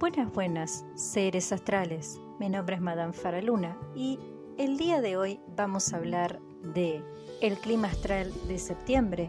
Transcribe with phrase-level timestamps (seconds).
[0.00, 2.18] Buenas, buenas, seres astrales.
[2.38, 4.18] Mi nombre es Madame Faraluna y
[4.56, 7.04] el día de hoy vamos a hablar de
[7.42, 9.28] el clima astral de septiembre,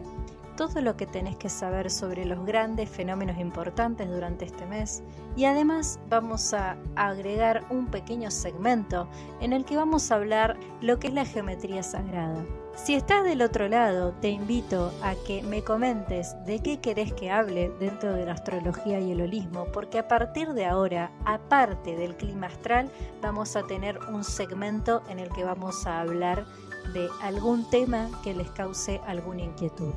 [0.56, 5.02] todo lo que tenés que saber sobre los grandes fenómenos importantes durante este mes
[5.36, 9.06] y además vamos a agregar un pequeño segmento
[9.42, 12.46] en el que vamos a hablar lo que es la geometría sagrada.
[12.74, 17.30] Si estás del otro lado, te invito a que me comentes de qué querés que
[17.30, 22.16] hable dentro de la astrología y el holismo, porque a partir de ahora, aparte del
[22.16, 26.46] clima astral, vamos a tener un segmento en el que vamos a hablar
[26.94, 29.92] de algún tema que les cause alguna inquietud.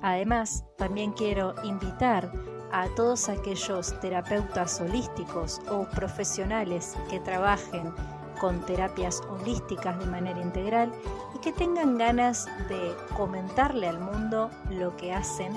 [0.00, 2.30] Además, también quiero invitar
[2.72, 7.92] a todos aquellos terapeutas holísticos o profesionales que trabajen
[8.40, 10.92] con terapias holísticas de manera integral
[11.34, 15.52] y que tengan ganas de comentarle al mundo lo que hacen,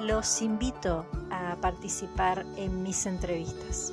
[0.00, 3.92] los invito a participar en mis entrevistas.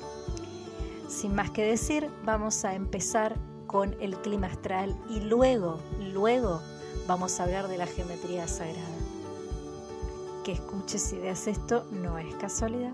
[1.07, 3.35] Sin más que decir, vamos a empezar
[3.67, 6.61] con el clima astral y luego, luego
[7.07, 8.79] vamos a hablar de la geometría sagrada.
[10.43, 12.93] Que escuches y veas esto no es casualidad.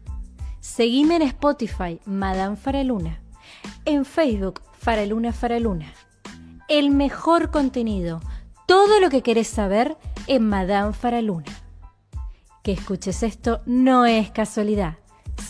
[0.61, 3.19] Seguime en Spotify, Madame Faraluna.
[3.83, 5.91] En Facebook, Faraluna Faraluna.
[6.67, 8.21] El mejor contenido,
[8.67, 11.51] todo lo que querés saber en Madame Faraluna.
[12.61, 14.99] Que escuches esto no es casualidad.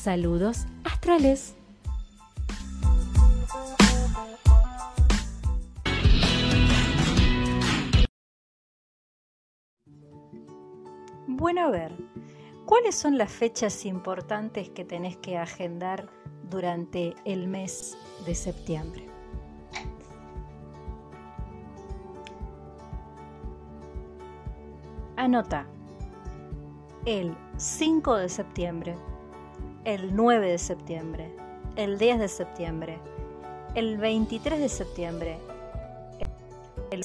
[0.01, 1.55] Saludos astrales.
[11.27, 11.97] Bueno, a ver,
[12.71, 16.07] ¿Cuáles son las fechas importantes que tenés que agendar
[16.49, 19.07] durante el mes de septiembre?
[25.17, 25.67] Anota
[27.05, 28.95] el 5 de septiembre,
[29.83, 31.35] el 9 de septiembre,
[31.75, 32.99] el 10 de septiembre,
[33.75, 35.37] el 23 de septiembre,
[36.89, 37.03] el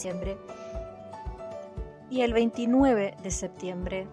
[2.09, 4.07] y el 29 de septiembre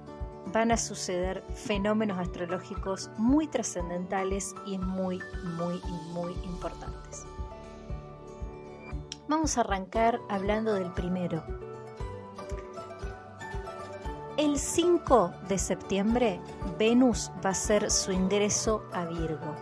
[0.52, 5.20] van a suceder fenómenos astrológicos muy trascendentales y muy,
[5.58, 5.80] muy,
[6.14, 7.26] muy importantes.
[9.28, 11.44] Vamos a arrancar hablando del primero.
[14.38, 16.40] El 5 de septiembre,
[16.78, 19.56] Venus va a hacer su ingreso a Virgo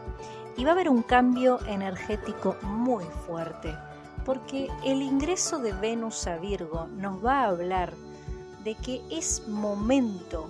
[0.57, 3.75] y va a haber un cambio energético muy fuerte,
[4.25, 7.93] porque el ingreso de Venus a Virgo nos va a hablar
[8.63, 10.49] de que es momento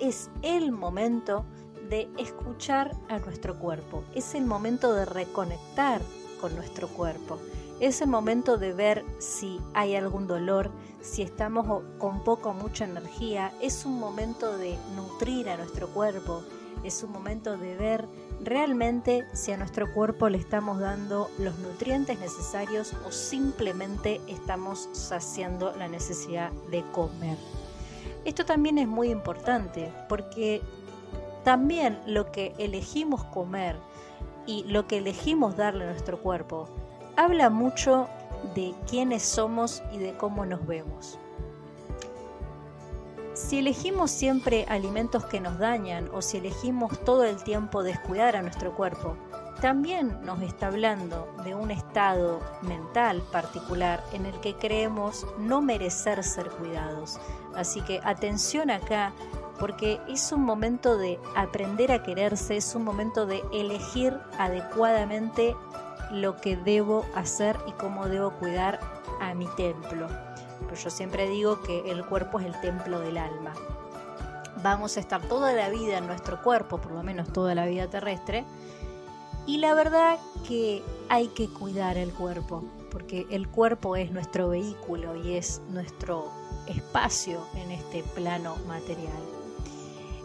[0.00, 1.44] es el momento
[1.88, 6.00] de escuchar a nuestro cuerpo, es el momento de reconectar
[6.40, 7.38] con nuestro cuerpo,
[7.80, 12.84] es el momento de ver si hay algún dolor, si estamos con poco o mucha
[12.84, 16.42] energía, es un momento de nutrir a nuestro cuerpo,
[16.84, 18.06] es un momento de ver
[18.42, 25.74] realmente si a nuestro cuerpo le estamos dando los nutrientes necesarios o simplemente estamos saciando
[25.76, 27.36] la necesidad de comer.
[28.30, 30.62] Esto también es muy importante porque
[31.42, 33.74] también lo que elegimos comer
[34.46, 36.68] y lo que elegimos darle a nuestro cuerpo
[37.16, 38.06] habla mucho
[38.54, 41.18] de quiénes somos y de cómo nos vemos.
[43.34, 48.42] Si elegimos siempre alimentos que nos dañan o si elegimos todo el tiempo descuidar a
[48.42, 49.16] nuestro cuerpo,
[49.60, 56.24] también nos está hablando de un estado mental particular en el que creemos no merecer
[56.24, 57.18] ser cuidados.
[57.54, 59.12] Así que atención acá,
[59.58, 65.54] porque es un momento de aprender a quererse, es un momento de elegir adecuadamente
[66.10, 68.80] lo que debo hacer y cómo debo cuidar
[69.20, 70.08] a mi templo.
[70.68, 73.52] Pues yo siempre digo que el cuerpo es el templo del alma.
[74.62, 77.88] Vamos a estar toda la vida en nuestro cuerpo, por lo menos toda la vida
[77.88, 78.44] terrestre,
[79.46, 85.16] y la verdad que hay que cuidar el cuerpo, porque el cuerpo es nuestro vehículo
[85.16, 86.30] y es nuestro
[86.66, 89.12] espacio en este plano material.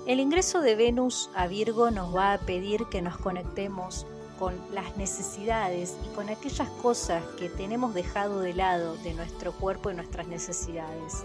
[0.05, 4.05] El ingreso de Venus a Virgo nos va a pedir que nos conectemos
[4.37, 9.89] con las necesidades y con aquellas cosas que tenemos dejado de lado de nuestro cuerpo
[9.89, 11.23] y nuestras necesidades.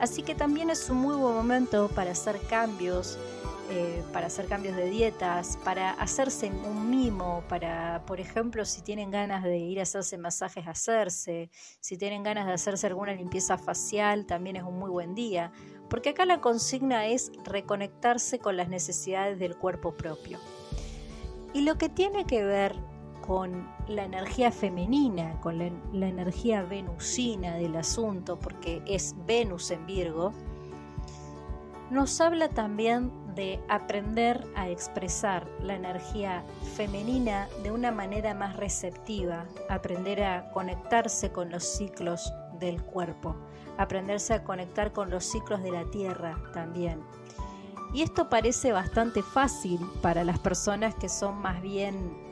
[0.00, 3.18] Así que también es un muy buen momento para hacer cambios,
[3.68, 9.10] eh, para hacer cambios de dietas, para hacerse un mimo, para, por ejemplo, si tienen
[9.10, 14.24] ganas de ir a hacerse masajes, hacerse, si tienen ganas de hacerse alguna limpieza facial,
[14.26, 15.50] también es un muy buen día,
[15.90, 20.38] porque acá la consigna es reconectarse con las necesidades del cuerpo propio.
[21.52, 22.76] Y lo que tiene que ver
[23.26, 29.86] con la energía femenina, con la, la energía venusina del asunto, porque es Venus en
[29.86, 30.32] Virgo,
[31.90, 36.42] nos habla también de aprender a expresar la energía
[36.74, 43.36] femenina de una manera más receptiva, aprender a conectarse con los ciclos del cuerpo,
[43.78, 47.00] aprenderse a conectar con los ciclos de la tierra también.
[47.92, 52.26] Y esto parece bastante fácil para las personas que son más bien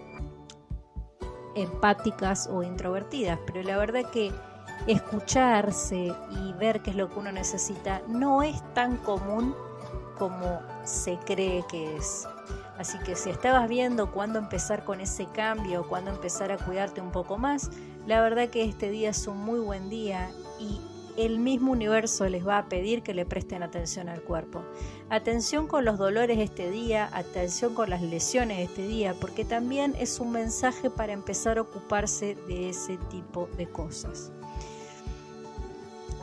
[1.54, 4.32] empáticas o introvertidas, pero la verdad que
[4.86, 9.54] escucharse y ver qué es lo que uno necesita no es tan común
[10.19, 12.26] como se cree que es.
[12.78, 17.12] Así que si estabas viendo cuándo empezar con ese cambio, cuándo empezar a cuidarte un
[17.12, 17.70] poco más,
[18.06, 20.81] la verdad que este día es un muy buen día y
[21.16, 24.64] el mismo universo les va a pedir que le presten atención al cuerpo.
[25.11, 30.19] Atención con los dolores este día, atención con las lesiones este día, porque también es
[30.19, 34.32] un mensaje para empezar a ocuparse de ese tipo de cosas.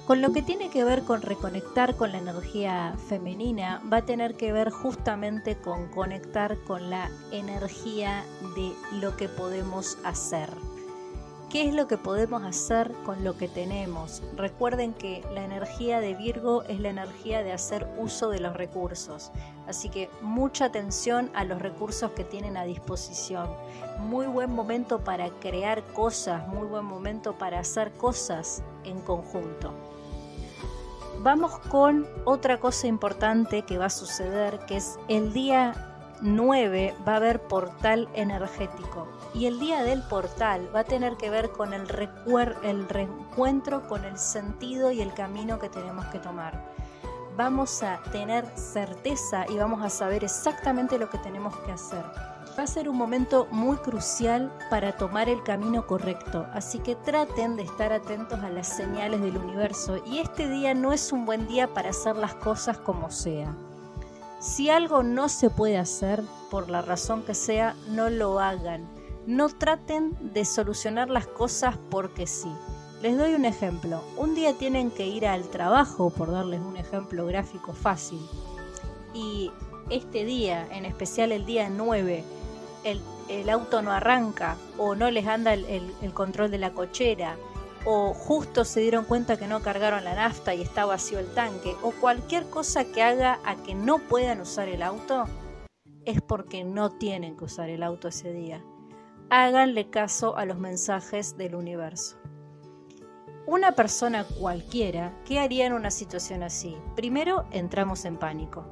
[0.06, 4.36] Con lo que tiene que ver con reconectar con la energía femenina, va a tener
[4.36, 8.26] que ver justamente con conectar con la energía
[8.56, 10.50] de lo que podemos hacer.
[11.52, 14.24] ¿Qué es lo que podemos hacer con lo que tenemos?
[14.38, 19.34] Recuerden que la energía de Virgo es la energía de hacer uso de los recursos.
[19.68, 23.50] Así que mucha atención a los recursos que tienen a disposición.
[24.00, 29.74] Muy buen momento para crear cosas, muy buen momento para hacer cosas en conjunto.
[31.20, 35.91] Vamos con otra cosa importante que va a suceder, que es el día
[36.22, 41.32] 9 va a haber portal energético y el día del portal va a tener que
[41.32, 41.88] ver con el,
[42.64, 46.72] el reencuentro con el sentido y el camino que tenemos que tomar.
[47.36, 52.06] Vamos a tener certeza y vamos a saber exactamente lo que tenemos que hacer.
[52.60, 57.56] Va a ser un momento muy crucial para tomar el camino correcto, así que traten
[57.56, 61.48] de estar atentos a las señales del universo y este día no es un buen
[61.48, 63.56] día para hacer las cosas como sea.
[64.42, 68.90] Si algo no se puede hacer, por la razón que sea, no lo hagan.
[69.28, 72.52] No traten de solucionar las cosas porque sí.
[73.04, 74.04] Les doy un ejemplo.
[74.18, 78.20] Un día tienen que ir al trabajo, por darles un ejemplo gráfico fácil.
[79.14, 79.52] Y
[79.92, 82.24] este día, en especial el día 9,
[83.30, 87.38] el, auto no arranca o no les anda el control de la cochera
[87.86, 91.76] o justo se dieron cuenta que no cargaron la nafta y está vacío el tanque,
[91.82, 95.26] o cualquier cosa que haga a que no puedan usar el auto,
[96.06, 98.64] es porque no tienen que usar el auto ese día.
[99.30, 102.18] Háganle caso a los mensajes del universo.
[103.48, 106.78] Una persona cualquiera, ¿qué haría en una situación así?
[106.96, 108.66] Primero entramos en pánico,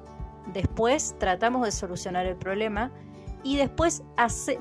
[0.53, 2.91] después tratamos de solucionar el problema
[3.44, 4.03] y después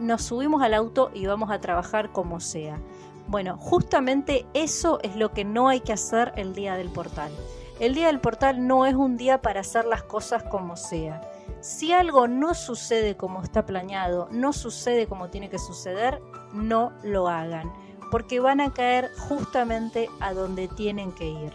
[0.00, 2.80] nos subimos al auto y vamos a trabajar como sea.
[3.28, 7.30] Bueno, justamente eso es lo que no hay que hacer el día del portal.
[7.78, 11.20] El día del portal no es un día para hacer las cosas como sea.
[11.60, 16.22] Si algo no sucede como está planeado, no sucede como tiene que suceder,
[16.54, 17.70] no lo hagan,
[18.10, 21.52] porque van a caer justamente a donde tienen que ir.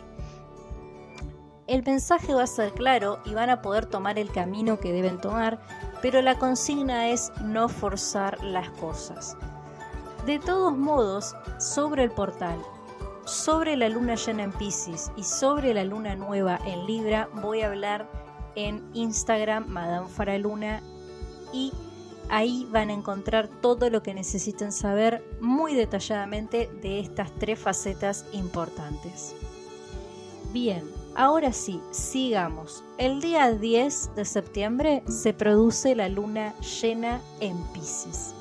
[1.66, 5.20] El mensaje va a ser claro y van a poder tomar el camino que deben
[5.20, 5.60] tomar,
[6.04, 9.36] pero la consigna es no forzar las cosas.
[10.26, 12.58] De todos modos, sobre el portal,
[13.26, 17.68] sobre la luna llena en Pisces y sobre la luna nueva en Libra, voy a
[17.68, 18.10] hablar
[18.56, 20.82] en Instagram, Madame Faraluna,
[21.52, 21.74] y
[22.30, 28.26] ahí van a encontrar todo lo que necesiten saber muy detalladamente de estas tres facetas
[28.32, 29.36] importantes.
[30.54, 32.82] Bien, ahora sí, sigamos.
[32.98, 38.34] El día 10 de septiembre se produce la luna llena en Pisces.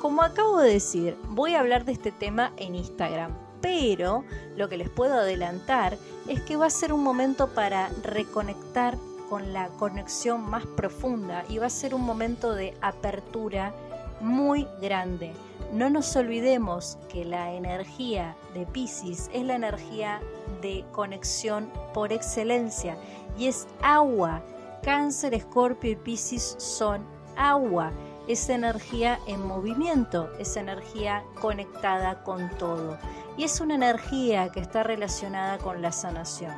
[0.00, 4.24] Como acabo de decir, voy a hablar de este tema en Instagram, pero
[4.56, 8.96] lo que les puedo adelantar es que va a ser un momento para reconectar
[9.28, 13.74] con la conexión más profunda y va a ser un momento de apertura
[14.20, 15.32] muy grande.
[15.72, 20.20] No nos olvidemos que la energía de Pisces es la energía
[20.62, 22.96] de conexión por excelencia
[23.36, 24.42] y es agua.
[24.84, 27.04] Cáncer, Escorpio y Pisces son
[27.36, 27.92] agua
[28.28, 32.98] es energía en movimiento, es energía conectada con todo
[33.36, 36.54] y es una energía que está relacionada con la sanación.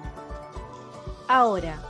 [1.29, 1.81] Ahora,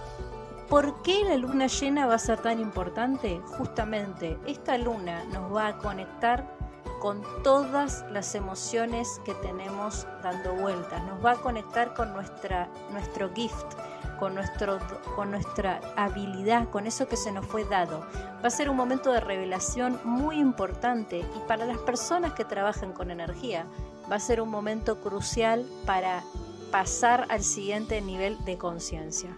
[0.68, 3.40] ¿por qué la luna llena va a ser tan importante?
[3.56, 6.58] Justamente esta luna nos va a conectar
[7.00, 13.32] con todas las emociones que tenemos dando vueltas, nos va a conectar con nuestra, nuestro
[13.34, 13.74] gift,
[14.20, 14.78] con, nuestro,
[15.16, 18.06] con nuestra habilidad, con eso que se nos fue dado.
[18.44, 22.92] Va a ser un momento de revelación muy importante y para las personas que trabajan
[22.92, 23.66] con energía
[24.10, 26.22] va a ser un momento crucial para
[26.70, 29.30] pasar al siguiente nivel de conciencia.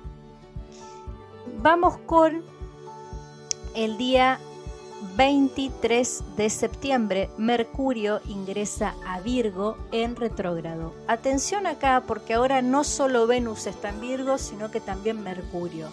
[1.62, 2.42] Vamos con
[3.74, 4.38] el día
[5.16, 10.94] 23 de septiembre, Mercurio ingresa a Virgo en retrógrado.
[11.09, 15.88] Atención acá porque ahora no solo Venus está en Virgo, sino que también Mercurio.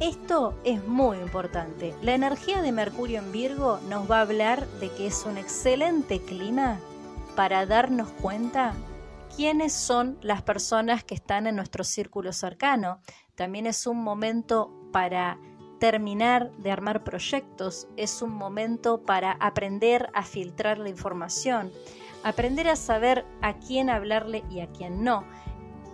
[0.00, 1.94] Esto es muy importante.
[2.02, 6.20] La energía de Mercurio en Virgo nos va a hablar de que es un excelente
[6.20, 6.80] clima
[7.36, 8.74] para darnos cuenta
[9.36, 13.00] quiénes son las personas que están en nuestro círculo cercano.
[13.34, 15.38] También es un momento para
[15.84, 21.70] terminar de armar proyectos, es un momento para aprender a filtrar la información,
[22.22, 25.24] aprender a saber a quién hablarle y a quién no.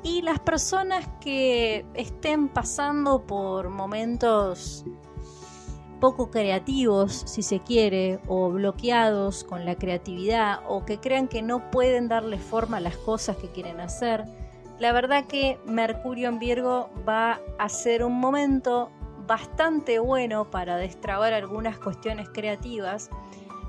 [0.04, 4.85] Y las personas que estén pasando por momentos
[5.99, 11.68] poco creativos, si se quiere, o bloqueados con la creatividad, o que crean que no
[11.73, 14.25] pueden darle forma a las cosas que quieren hacer,
[14.78, 18.92] la verdad que Mercurio en Virgo va a ser un momento
[19.30, 23.10] bastante bueno para destrabar algunas cuestiones creativas,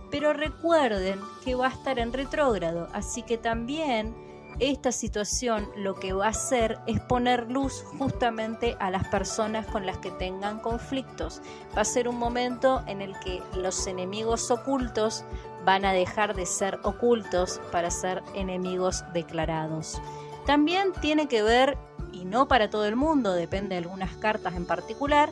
[0.10, 4.16] pero recuerden que va a estar en retrógrado, así que también
[4.58, 9.86] esta situación lo que va a hacer es poner luz justamente a las personas con
[9.86, 11.44] las que tengan conflictos.
[11.78, 15.24] Va a ser un momento en el que los enemigos ocultos
[15.64, 20.02] van a dejar de ser ocultos para ser enemigos declarados.
[20.48, 21.78] También tiene que ver,
[22.12, 25.30] y no para todo el mundo, depende de algunas cartas en particular,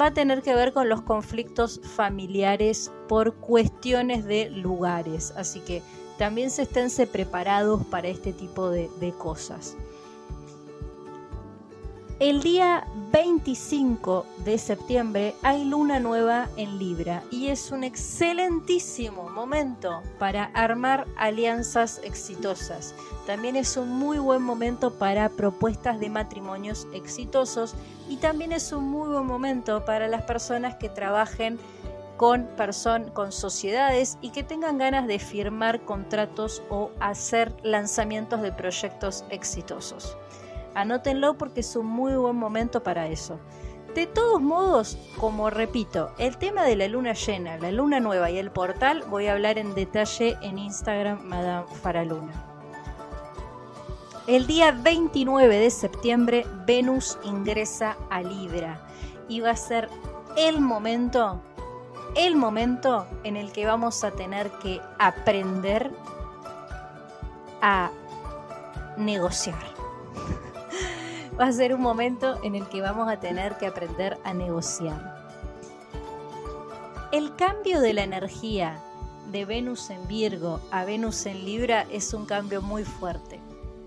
[0.00, 5.32] va a tener que ver con los conflictos familiares por cuestiones de lugares.
[5.36, 5.82] Así que
[6.18, 9.76] también se esténse preparados para este tipo de, de cosas.
[12.18, 20.02] El día 25 de septiembre hay luna nueva en Libra y es un excelentísimo momento
[20.18, 22.94] para armar alianzas exitosas.
[23.26, 27.74] También es un muy buen momento para propuestas de matrimonios exitosos
[28.08, 31.58] y también es un muy buen momento para las personas que trabajen
[32.16, 32.48] con,
[33.12, 40.16] con sociedades y que tengan ganas de firmar contratos o hacer lanzamientos de proyectos exitosos.
[40.76, 43.40] Anótenlo porque es un muy buen momento para eso.
[43.94, 48.36] De todos modos, como repito, el tema de la luna llena, la luna nueva y
[48.36, 52.44] el portal voy a hablar en detalle en Instagram Madame Faraluna.
[54.26, 58.86] El día 29 de septiembre Venus ingresa a Libra
[59.30, 59.88] y va a ser
[60.36, 61.40] el momento,
[62.16, 65.90] el momento en el que vamos a tener que aprender
[67.62, 67.90] a
[68.98, 69.76] negociar
[71.38, 75.16] va a ser un momento en el que vamos a tener que aprender a negociar.
[77.12, 78.80] El cambio de la energía
[79.30, 83.38] de Venus en Virgo a Venus en Libra es un cambio muy fuerte,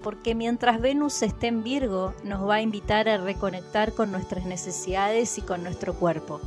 [0.03, 5.37] porque mientras Venus esté en Virgo nos va a invitar a reconectar con nuestras necesidades
[5.37, 6.39] y con nuestro cuerpo.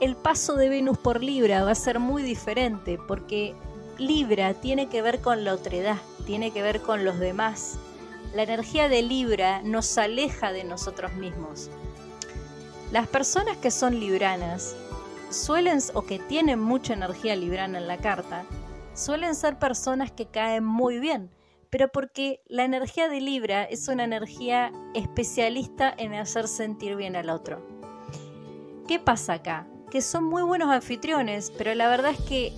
[0.00, 3.54] El paso de Venus por Libra va a ser muy diferente, porque
[3.98, 7.78] Libra tiene que ver con la otredad, tiene que ver con los demás,
[8.34, 11.70] la energía de Libra nos aleja de nosotros mismos.
[12.92, 14.76] Las personas que son libranas
[15.30, 18.44] suelen o que tienen mucha energía librana en la carta,
[18.94, 21.30] suelen ser personas que caen muy bien,
[21.70, 27.30] pero porque la energía de Libra es una energía especialista en hacer sentir bien al
[27.30, 27.66] otro.
[28.86, 29.66] ¿Qué pasa acá?
[29.90, 32.54] Que son muy buenos anfitriones, pero la verdad es que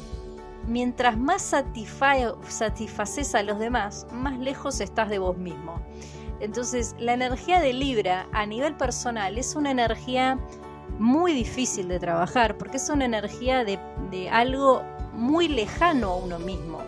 [0.70, 5.82] mientras más satisfaces a los demás, más lejos estás de vos mismo.
[6.38, 10.38] Entonces, la energía de Libra a nivel personal es una energía
[10.98, 16.38] muy difícil de trabajar porque es una energía de, de algo muy lejano a uno
[16.38, 16.78] mismo.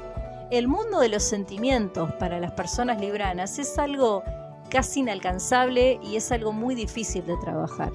[0.52, 4.22] El mundo de los sentimientos para las personas libranas es algo
[4.70, 7.90] casi inalcanzable y es algo muy difícil de trabajar.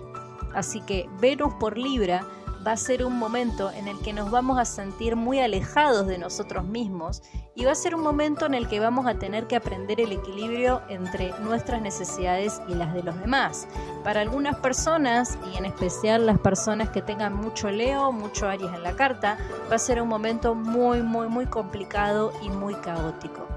[0.54, 2.28] Así que Venus por Libra
[2.66, 6.18] va a ser un momento en el que nos vamos a sentir muy alejados de
[6.18, 7.22] nosotros mismos
[7.56, 10.12] y va a ser un momento en el que vamos a tener que aprender el
[10.12, 13.68] equilibrio entre nuestras necesidades y las de los demás.
[14.04, 18.84] Para algunas personas, y en especial las personas que tengan mucho Leo, mucho Aries en
[18.84, 19.38] la carta,
[19.72, 23.48] va a ser un momento muy, muy, muy complicado y muy caótico.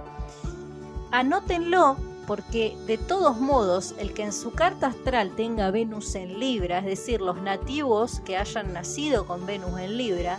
[1.12, 1.96] Anótenlo
[2.26, 6.84] porque de todos modos el que en su carta astral tenga Venus en Libra, es
[6.84, 10.38] decir, los nativos que hayan nacido con Venus en Libra,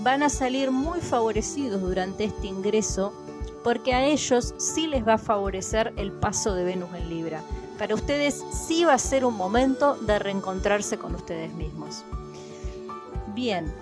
[0.00, 3.12] van a salir muy favorecidos durante este ingreso
[3.62, 7.42] porque a ellos sí les va a favorecer el paso de Venus en Libra.
[7.78, 12.04] Para ustedes sí va a ser un momento de reencontrarse con ustedes mismos.
[13.34, 13.72] Bien,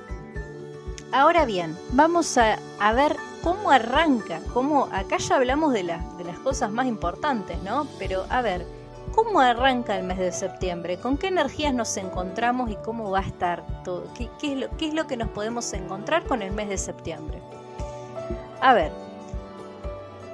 [1.12, 6.38] ahora bien, vamos a, a ver cómo arranca, cómo, acá ya hablamos de, de las
[6.38, 7.86] cosas más importantes, ¿no?
[7.98, 8.66] Pero a ver,
[9.14, 10.98] ¿cómo arranca el mes de septiembre?
[10.98, 14.04] ¿Con qué energías nos encontramos y cómo va a estar todo?
[14.14, 17.40] ¿Qué, es lo, qué es lo que nos podemos encontrar con el mes de septiembre?
[18.60, 18.92] A ver,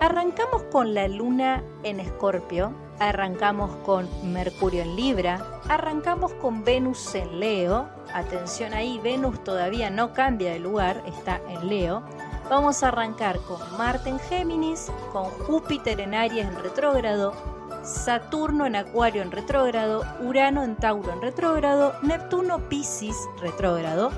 [0.00, 7.38] arrancamos con la luna en escorpio, arrancamos con Mercurio en Libra, arrancamos con Venus en
[7.38, 12.02] Leo, atención ahí, Venus todavía no cambia de lugar, está en Leo,
[12.48, 17.34] Vamos a arrancar con Marte en Géminis, con Júpiter en Aries en retrógrado,
[17.82, 24.12] Saturno en Acuario en retrógrado, Urano en Tauro en retrógrado, Neptuno Piscis retrógrado,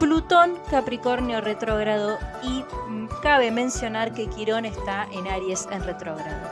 [0.00, 2.64] Plutón Capricornio retrógrado y
[3.22, 6.48] cabe mencionar que Quirón está en Aries en retrógrado.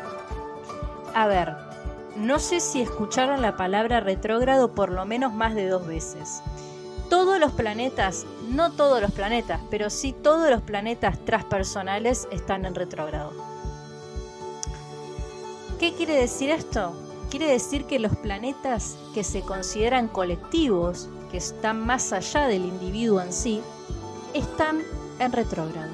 [1.14, 1.56] A ver,
[2.14, 6.42] no sé si escucharon la palabra retrógrado por lo menos más de dos veces
[7.12, 12.75] todos los planetas, no todos los planetas, pero sí todos los planetas transpersonales están en
[12.75, 13.35] retrógrado.
[15.78, 16.95] ¿Qué quiere decir esto?
[17.28, 23.21] Quiere decir que los planetas que se consideran colectivos, que están más allá del individuo
[23.21, 23.61] en sí,
[24.33, 24.81] están
[25.19, 25.92] en retrógrado.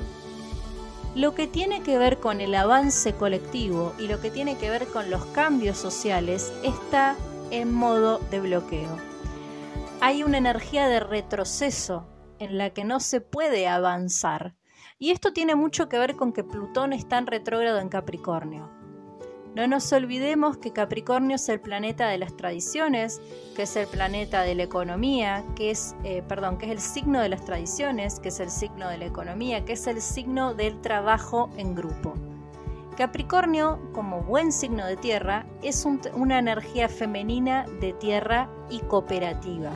[1.17, 4.87] Lo que tiene que ver con el avance colectivo y lo que tiene que ver
[4.87, 7.17] con los cambios sociales está
[7.51, 9.18] en modo de bloqueo
[10.01, 12.07] hay una energía de retroceso
[12.39, 14.55] en la que no se puede avanzar.
[14.99, 18.71] Y esto tiene mucho que ver con que Plutón está en retrógrado en Capricornio.
[19.55, 23.21] No nos olvidemos que Capricornio es el planeta de las tradiciones,
[23.57, 27.21] que es el planeta de la economía, que es, eh, perdón, que es el signo
[27.21, 30.81] de las tradiciones, que es el signo de la economía, que es el signo del
[30.81, 32.15] trabajo en grupo.
[32.99, 39.71] Capricornio, como buen signo de tierra, es una energía femenina de tierra y cooperativa.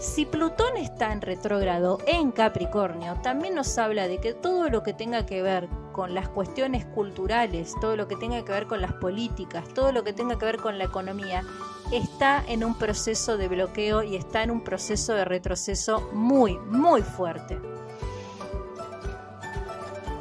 [0.00, 4.94] Si Plutón está en retrógrado en Capricornio, también nos habla de que todo lo que
[4.94, 8.94] tenga que ver con las cuestiones culturales, todo lo que tenga que ver con las
[8.94, 11.44] políticas, todo lo que tenga que ver con la economía,
[11.92, 17.02] está en un proceso de bloqueo y está en un proceso de retroceso muy, muy
[17.02, 17.77] fuerte.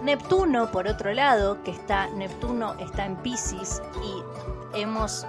[0.07, 5.25] Neptuno, por otro lado, que está, Neptuno está en Pisces y hemos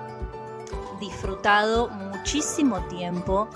[1.01, 3.49] disfrutado muchísimo tiempo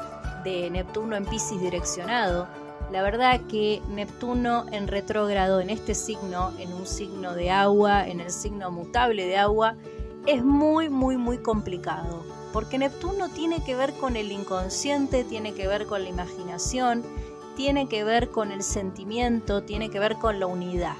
[0.43, 2.49] de Neptuno en Pisces direccionado.
[2.91, 8.19] La verdad que Neptuno en retrógrado en este signo, en un signo de agua, en
[8.19, 9.77] el signo mutable de agua,
[10.27, 12.25] es muy, muy, muy complicado.
[12.53, 17.05] Porque Neptuno tiene que ver con el inconsciente, tiene que ver con la imaginación,
[17.55, 20.97] tiene que ver con el sentimiento, tiene que ver con la unidad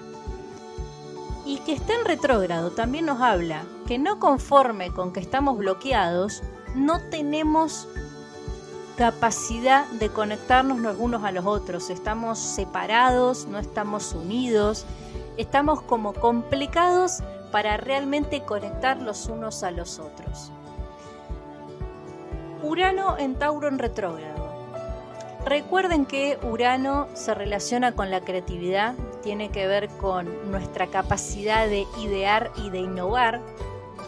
[1.45, 6.43] y que está en retrógrado también nos habla que no conforme con que estamos bloqueados,
[6.75, 7.89] no tenemos
[8.97, 14.85] capacidad de conectarnos los unos a los otros, estamos separados, no estamos unidos,
[15.37, 20.53] estamos como complicados para realmente conectar los unos a los otros.
[22.63, 24.53] Urano en Tauro en retrógrado.
[25.45, 31.87] Recuerden que Urano se relaciona con la creatividad, tiene que ver con nuestra capacidad de
[31.99, 33.41] idear y de innovar.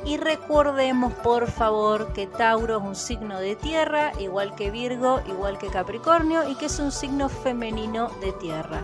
[0.05, 5.57] Y recordemos por favor que Tauro es un signo de tierra, igual que Virgo, igual
[5.57, 8.83] que Capricornio, y que es un signo femenino de tierra.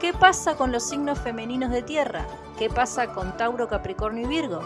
[0.00, 2.26] ¿Qué pasa con los signos femeninos de tierra?
[2.58, 4.60] ¿Qué pasa con Tauro, Capricornio y Virgo?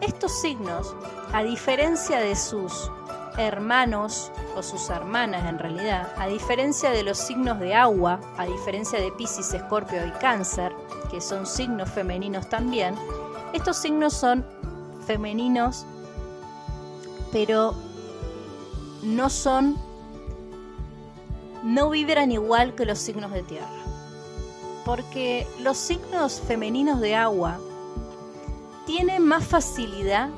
[0.00, 0.94] Estos signos,
[1.32, 2.92] a diferencia de sus
[3.38, 9.00] hermanos o sus hermanas en realidad, a diferencia de los signos de agua, a diferencia
[9.00, 10.72] de Pisces, Escorpio y Cáncer,
[11.10, 12.96] que son signos femeninos también,
[13.52, 14.44] estos signos son
[15.06, 15.86] femeninos,
[17.32, 17.74] pero
[19.02, 19.76] no son,
[21.62, 23.68] no vibran igual que los signos de tierra.
[24.84, 27.58] Porque los signos femeninos de agua
[28.86, 30.30] tienen más facilidad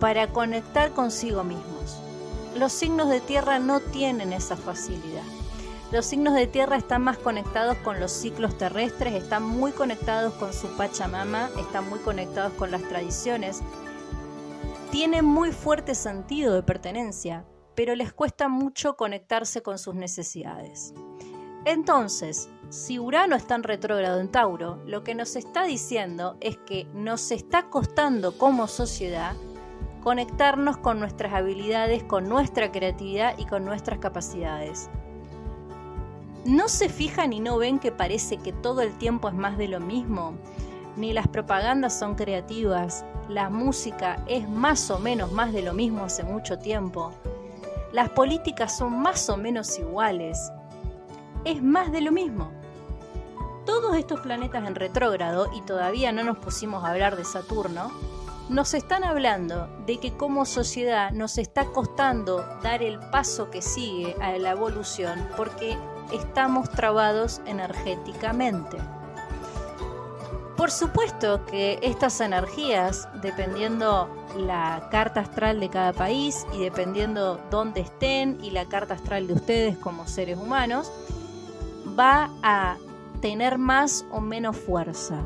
[0.00, 1.99] para conectar consigo mismos
[2.56, 5.22] los signos de tierra no tienen esa facilidad.
[5.92, 10.52] Los signos de tierra están más conectados con los ciclos terrestres, están muy conectados con
[10.52, 13.60] su Pachamama, están muy conectados con las tradiciones.
[14.92, 20.94] Tienen muy fuerte sentido de pertenencia, pero les cuesta mucho conectarse con sus necesidades.
[21.64, 26.86] Entonces, si Urano está en retrógrado en Tauro, lo que nos está diciendo es que
[26.94, 29.34] nos está costando como sociedad
[30.02, 34.90] conectarnos con nuestras habilidades, con nuestra creatividad y con nuestras capacidades.
[36.44, 39.68] ¿No se fijan y no ven que parece que todo el tiempo es más de
[39.68, 40.34] lo mismo?
[40.96, 46.04] Ni las propagandas son creativas, la música es más o menos más de lo mismo
[46.04, 47.12] hace mucho tiempo.
[47.92, 50.50] Las políticas son más o menos iguales.
[51.44, 52.50] Es más de lo mismo.
[53.66, 57.90] Todos estos planetas en retrógrado, y todavía no nos pusimos a hablar de Saturno,
[58.50, 64.16] nos están hablando de que como sociedad nos está costando dar el paso que sigue
[64.20, 65.78] a la evolución porque
[66.12, 68.76] estamos trabados energéticamente.
[70.56, 77.82] Por supuesto que estas energías, dependiendo la carta astral de cada país y dependiendo dónde
[77.82, 80.90] estén y la carta astral de ustedes como seres humanos,
[81.98, 82.78] va a
[83.20, 85.22] tener más o menos fuerza.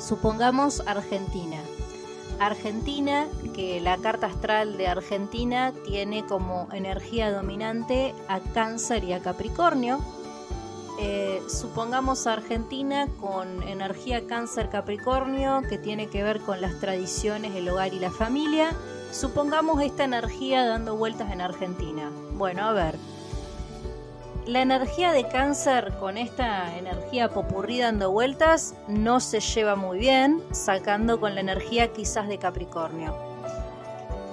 [0.00, 1.58] Supongamos Argentina.
[2.38, 9.20] Argentina, que la carta astral de Argentina tiene como energía dominante a Cáncer y a
[9.20, 10.00] Capricornio.
[10.98, 17.68] Eh, supongamos Argentina con energía Cáncer Capricornio, que tiene que ver con las tradiciones, el
[17.68, 18.70] hogar y la familia.
[19.12, 22.10] Supongamos esta energía dando vueltas en Argentina.
[22.32, 22.96] Bueno, a ver.
[24.46, 30.42] La energía de cáncer con esta energía popurrí dando vueltas no se lleva muy bien,
[30.50, 33.14] sacando con la energía quizás de Capricornio.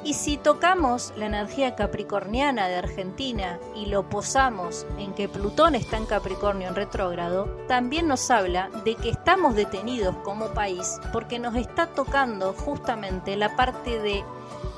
[0.05, 5.97] Y si tocamos la energía capricorniana de Argentina y lo posamos en que Plutón está
[5.97, 11.55] en Capricornio en retrógrado, también nos habla de que estamos detenidos como país porque nos
[11.55, 14.23] está tocando justamente la parte de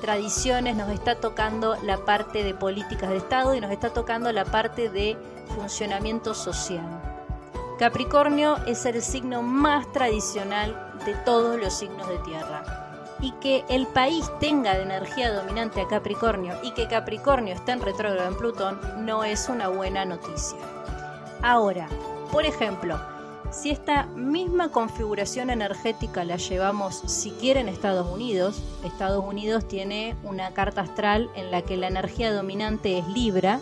[0.01, 4.45] tradiciones, nos está tocando la parte de políticas de Estado y nos está tocando la
[4.45, 5.17] parte de
[5.55, 6.85] funcionamiento social.
[7.77, 12.63] Capricornio es el signo más tradicional de todos los signos de tierra.
[13.21, 17.81] Y que el país tenga de energía dominante a Capricornio y que Capricornio está en
[17.81, 20.57] retrógrado en Plutón no es una buena noticia.
[21.41, 21.87] Ahora,
[22.31, 22.99] por ejemplo,
[23.51, 30.51] si esta misma configuración energética la llevamos siquiera en Estados Unidos, Estados Unidos tiene una
[30.51, 33.59] carta astral en la que la energía dominante es Libra,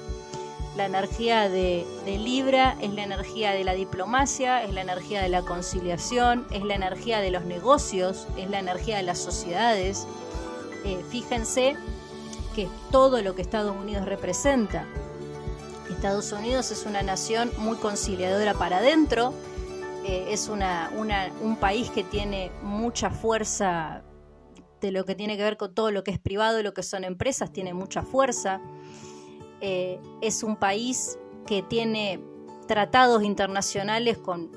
[0.78, 5.42] la energía de, Libra es la energía de la diplomacia, es la energía de la
[5.42, 10.06] conciliación, es la energía de los negocios, es la energía de las sociedades.
[10.86, 11.76] Eh, fíjense
[12.56, 14.86] que todo lo que Estados Unidos representa.
[15.90, 19.34] Estados Unidos es una nación muy conciliadora para adentro,
[20.08, 24.04] es un país que tiene mucha fuerza
[24.82, 26.84] de lo que tiene que ver con todo lo que es privado y lo que
[26.84, 28.62] son empresas, tiene mucha fuerza.
[29.62, 32.22] Eh, es un país que tiene
[32.68, 34.52] tratados internacionales con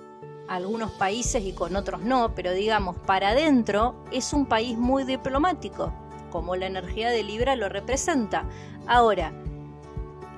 [0.49, 5.93] algunos países y con otros no, pero digamos, para adentro es un país muy diplomático,
[6.31, 8.45] como la energía de Libra lo representa.
[8.87, 9.33] Ahora,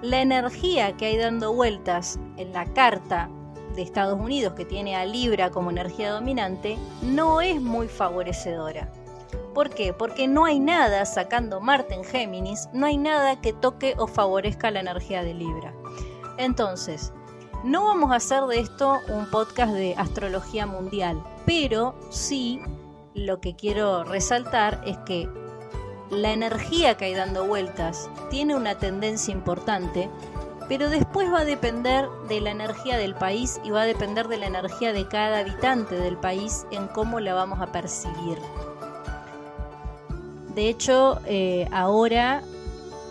[0.03, 3.31] la energía que hay dando vueltas en la carta
[3.75, 8.91] de Estados Unidos, que tiene a Libra como energía dominante, no es muy favorecedora.
[9.55, 9.93] ¿Por qué?
[9.93, 14.71] Porque no hay nada, sacando Marte en Géminis, no hay nada que toque o favorezca
[14.71, 15.75] la energía de Libra.
[16.39, 17.13] Entonces,
[17.65, 22.61] no vamos a hacer de esto un podcast de astrología mundial, pero sí
[23.15, 25.29] lo que quiero resaltar es que
[26.11, 30.11] la energía que hay dando vueltas tiene una tendencia importante
[30.73, 34.39] pero después va a depender de la energía del país y va a depender de
[34.39, 38.39] la energía de cada habitante del país en cómo la vamos a percibir.
[40.55, 42.43] De hecho, eh, ahora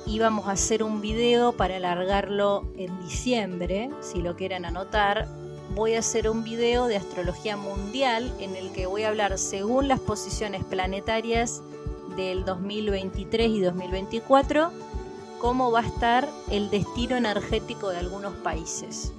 [0.07, 5.27] íbamos a hacer un video para alargarlo en diciembre, si lo quieren anotar.
[5.75, 9.87] Voy a hacer un video de astrología mundial en el que voy a hablar según
[9.87, 11.61] las posiciones planetarias
[12.15, 14.71] del 2023 y 2024
[15.41, 19.11] cómo va a estar el destino energético de algunos países.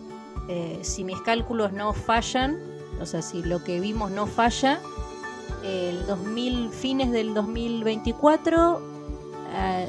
[0.48, 2.60] Eh, si mis cálculos no fallan,
[3.00, 4.78] o sea, si lo que vimos no falla,
[5.64, 8.80] el 2000, fines del 2024,
[9.52, 9.88] eh,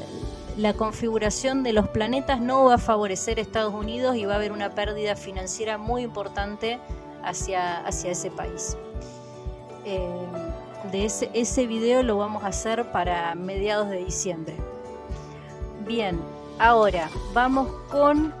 [0.56, 4.36] la configuración de los planetas no va a favorecer a Estados Unidos y va a
[4.36, 6.80] haber una pérdida financiera muy importante
[7.22, 8.76] hacia, hacia ese país.
[9.84, 10.26] Eh,
[10.90, 14.73] de ese, ese video lo vamos a hacer para mediados de diciembre.
[15.86, 16.18] Bien,
[16.58, 18.32] ahora vamos con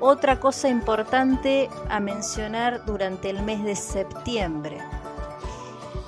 [0.00, 4.78] otra cosa importante a mencionar durante el mes de septiembre.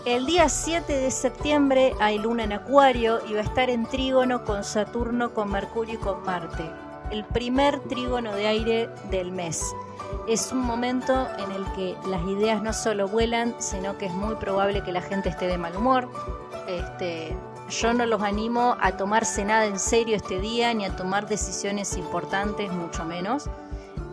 [0.06, 4.44] El día 7 de septiembre hay luna en Acuario y va a estar en trígono
[4.44, 6.64] con Saturno, con Mercurio y con Marte.
[7.10, 9.74] El primer trígono de aire del mes.
[10.26, 14.34] Es un momento en el que las ideas no solo vuelan, sino que es muy
[14.36, 16.08] probable que la gente esté de mal humor.
[16.66, 17.36] Este,
[17.70, 21.96] yo no los animo a tomarse nada en serio este día, ni a tomar decisiones
[21.96, 23.48] importantes, mucho menos.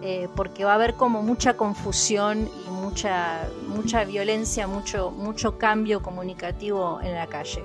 [0.04, 6.02] Eh, porque va a haber como mucha confusión y mucha, mucha violencia, mucho, mucho cambio
[6.02, 7.64] comunicativo en la calle.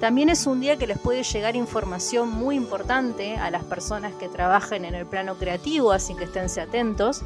[0.00, 4.28] También es un día que les puede llegar información muy importante a las personas que
[4.28, 7.22] trabajen en el plano creativo, así que esténse atentos.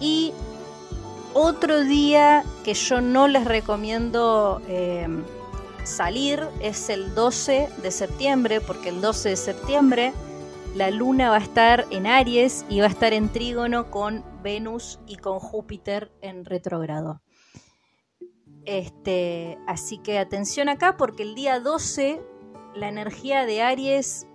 [0.00, 0.32] Y
[1.34, 5.06] otro día que yo no les recomiendo eh,
[5.84, 10.12] salir es el 12 de septiembre, porque el 12 de septiembre
[10.74, 15.00] la luna va a estar en Aries y va a estar en trígono con Venus
[15.06, 17.20] y con Júpiter en retrógrado.
[18.64, 22.20] Este, así que atención acá porque el día 12
[22.74, 24.26] la energía de Aries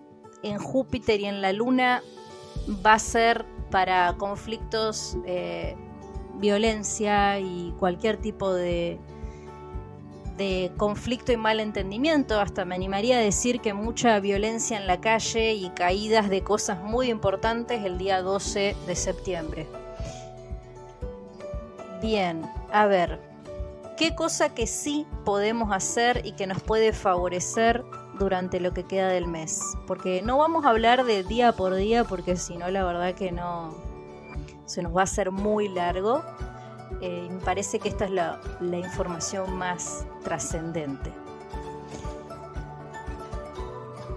[0.44, 2.02] en Júpiter y en la luna
[2.86, 5.76] va a ser para conflictos, eh,
[6.40, 9.00] violencia y cualquier tipo de,
[10.38, 15.54] de conflicto y malentendimiento, hasta me animaría a decir que mucha violencia en la calle
[15.54, 19.68] y caídas de cosas muy importantes el día 12 de septiembre.
[22.02, 23.20] Bien, a ver,
[23.98, 27.84] ¿qué cosa que sí podemos hacer y que nos puede favorecer
[28.20, 29.62] durante lo que queda del mes?
[29.88, 33.32] Porque no vamos a hablar de día por día porque si no la verdad que
[33.32, 33.74] no
[34.66, 36.24] se nos va a hacer muy largo
[37.02, 41.12] eh, me parece que esta es la, información más trascendente.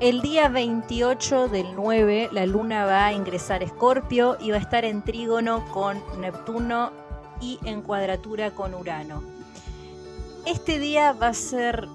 [0.00, 4.61] El día 28 del 9 la luna va a ingresar a Escorpio y va a
[4.61, 6.92] estar en trígono con Neptuno
[7.40, 9.22] y en cuadratura con Urano.
[10.46, 11.88] Este día va a ser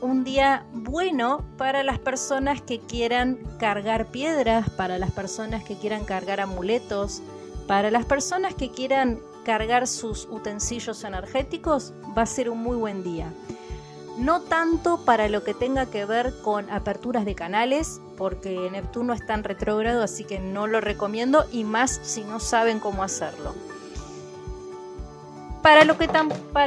[0.00, 6.06] un día bueno para las personas que quieran cargar piedras, para las personas que quieran
[6.06, 7.22] cargar amuletos,
[7.66, 13.02] para las personas que quieran cargar sus utensilios energéticos, va a ser un muy buen
[13.02, 13.32] día.
[14.18, 19.34] No tanto para lo que tenga que ver con aperturas de canales, porque Neptuno está
[19.34, 23.54] en retrógrado, así que no lo recomiendo, y más si no saben cómo hacerlo.
[25.62, 26.08] Para lo que,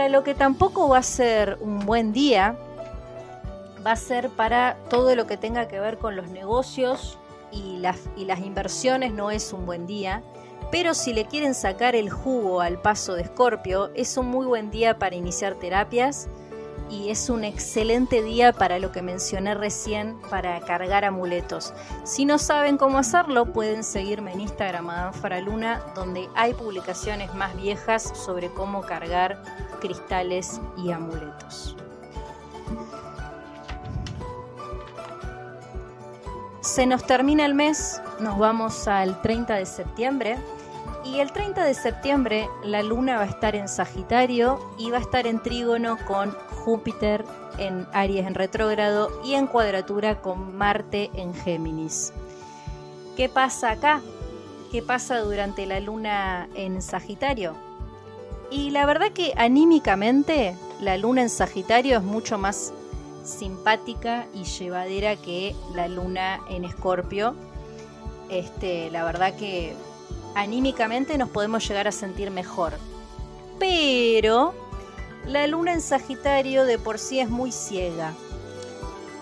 [0.10, 2.56] lo que tampoco va a ser un buen día,
[3.86, 7.18] va a ser para todo lo que tenga que ver con los negocios
[7.52, 10.24] y las inversiones, no es un buen día.
[10.74, 14.72] Pero si le quieren sacar el jugo al paso de Escorpio, es un muy buen
[14.72, 16.28] día para iniciar terapias
[16.90, 21.76] y es un excelente día para lo que mencioné recién, para cargar amuletos.
[22.04, 27.56] Si no saben cómo hacerlo, pueden seguirme en Instagram, Madame Faraluna, donde hay publicaciones más
[27.56, 29.44] viejas sobre cómo cargar
[29.80, 31.78] cristales y amuletos.
[36.62, 40.40] Se nos termina el mes, nos vamos al 30 de septiembre
[41.06, 45.02] y el 30 de septiembre la luna va a estar en Sagitario y va a
[45.02, 47.26] estar en trígono con Júpiter
[47.58, 52.14] en Aries en retrógrado y en cuadratura con Marte en Géminis.
[53.18, 54.02] ¿Qué pasa acá?
[54.72, 57.56] ¿Qué pasa durante la luna en Sagitario?
[58.50, 62.74] Y la verdad que anímicamente la luna en Sagitario es mucho más
[63.24, 67.36] simpática y llevadera que la luna en Escorpio.
[68.30, 69.76] Este, la verdad que
[70.36, 72.74] anímicamente nos podemos llegar a sentir mejor.
[73.60, 74.54] Pero
[75.26, 78.14] la luna en Sagitario de por sí es muy ciega.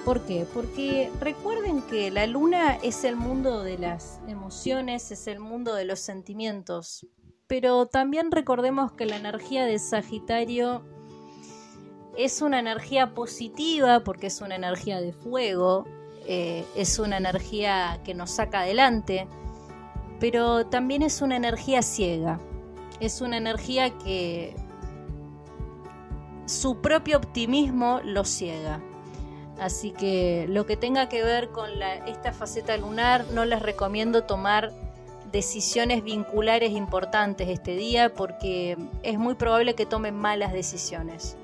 [0.06, 0.47] ¿Por qué?
[0.52, 5.86] Porque recuerden que la luna es el mundo de las emociones, es el mundo de
[5.86, 7.06] los sentimientos.
[7.45, 10.84] Pero también recordemos que la energía de Sagitario
[12.17, 15.86] es una energía positiva porque es una energía de fuego,
[16.26, 19.28] eh, es una energía que nos saca adelante
[20.21, 22.39] pero también es una energía ciega.
[22.99, 24.55] Es una energía que
[26.45, 28.79] su propio optimismo lo ciega.
[29.60, 31.69] Así que lo que tenga que ver con
[32.05, 34.71] esta faceta lunar, no les recomiendo tomar
[35.31, 41.36] decisiones vinculares importantes este día porque es muy probable que tomen malas decisiones.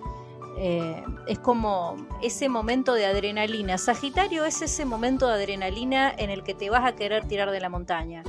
[0.59, 3.79] Eh, es como ese momento de adrenalina.
[3.79, 7.59] Sagitario es ese momento de adrenalina en el que te vas a querer tirar de
[7.59, 8.23] la montaña.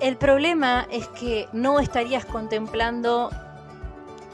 [0.00, 3.30] El problema es que no estarías contemplando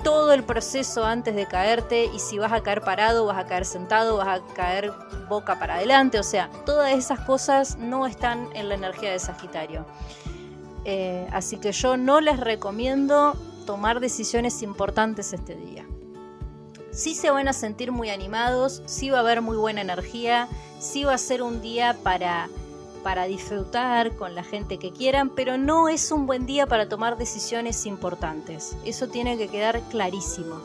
[0.04, 3.64] todo el proceso antes de caerte y si vas a caer parado, vas a caer
[3.64, 4.92] sentado, vas a caer
[5.28, 9.84] boca para adelante, o sea, todas esas cosas no están en la energía de Sagitario.
[10.84, 13.34] Eh, así que yo no les recomiendo
[13.66, 15.84] tomar decisiones importantes este día.
[16.92, 20.46] Sí se van a sentir muy animados, sí va a haber muy buena energía,
[20.78, 22.48] sí va a ser un día para
[23.06, 27.16] para disfrutar con la gente que quieran, pero no es un buen día para tomar
[27.16, 28.76] decisiones importantes.
[28.84, 30.60] Eso tiene que quedar clarísimo.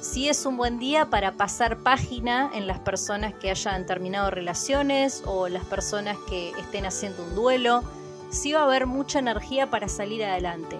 [0.00, 5.24] Sí es un buen día para pasar página en las personas que hayan terminado relaciones
[5.26, 7.82] o las personas que estén haciendo un duelo.
[8.30, 10.78] Sí va a haber mucha energía para salir adelante.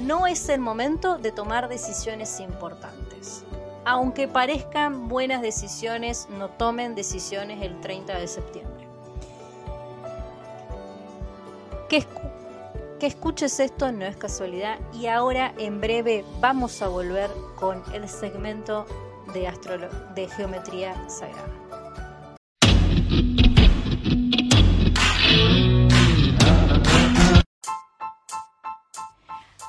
[0.00, 3.44] No es el momento de tomar decisiones importantes.
[3.84, 8.81] Aunque parezcan buenas decisiones, no tomen decisiones el 30 de septiembre.
[11.92, 12.06] Que,
[13.06, 18.86] escuches esto no es casualidad y ahora en breve vamos a volver con el segmento
[19.34, 19.52] de,
[20.14, 21.52] de geometría sagrada.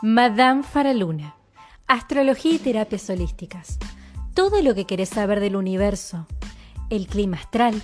[0.02, 1.36] Madame Faraluna,
[1.88, 3.80] astrología y terapias holísticas.
[4.34, 6.26] Todo lo que querés saber del universo,
[6.90, 7.84] el clima astral,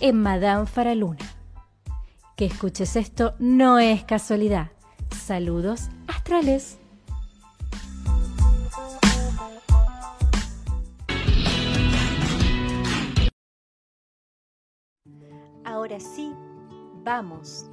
[0.00, 1.18] en Madame Faraluna.
[2.36, 4.70] Que escuches esto no es casualidad.
[5.10, 6.78] Saludos astrales.
[15.64, 16.32] Ahora sí,
[17.04, 17.66] vamos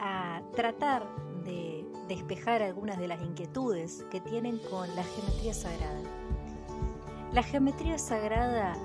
[0.00, 1.06] a tratar
[1.44, 6.00] de despejar algunas de las inquietudes que tienen con la geometría sagrada.
[7.32, 8.76] La geometría sagrada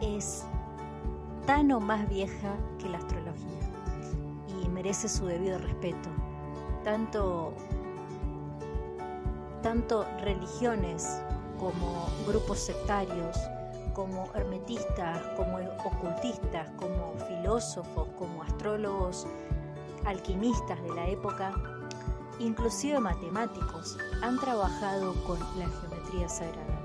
[0.00, 0.44] es
[1.46, 3.60] tan o más vieja que la astrología
[4.62, 6.08] y merece su debido respeto.
[6.84, 7.52] Tanto,
[9.62, 11.22] tanto religiones
[11.58, 13.36] como grupos sectarios,
[13.94, 19.26] como hermetistas, como ocultistas, como filósofos, como astrólogos,
[20.04, 21.52] alquimistas de la época,
[22.38, 26.80] inclusive matemáticos, han trabajado con la geometría sagrada.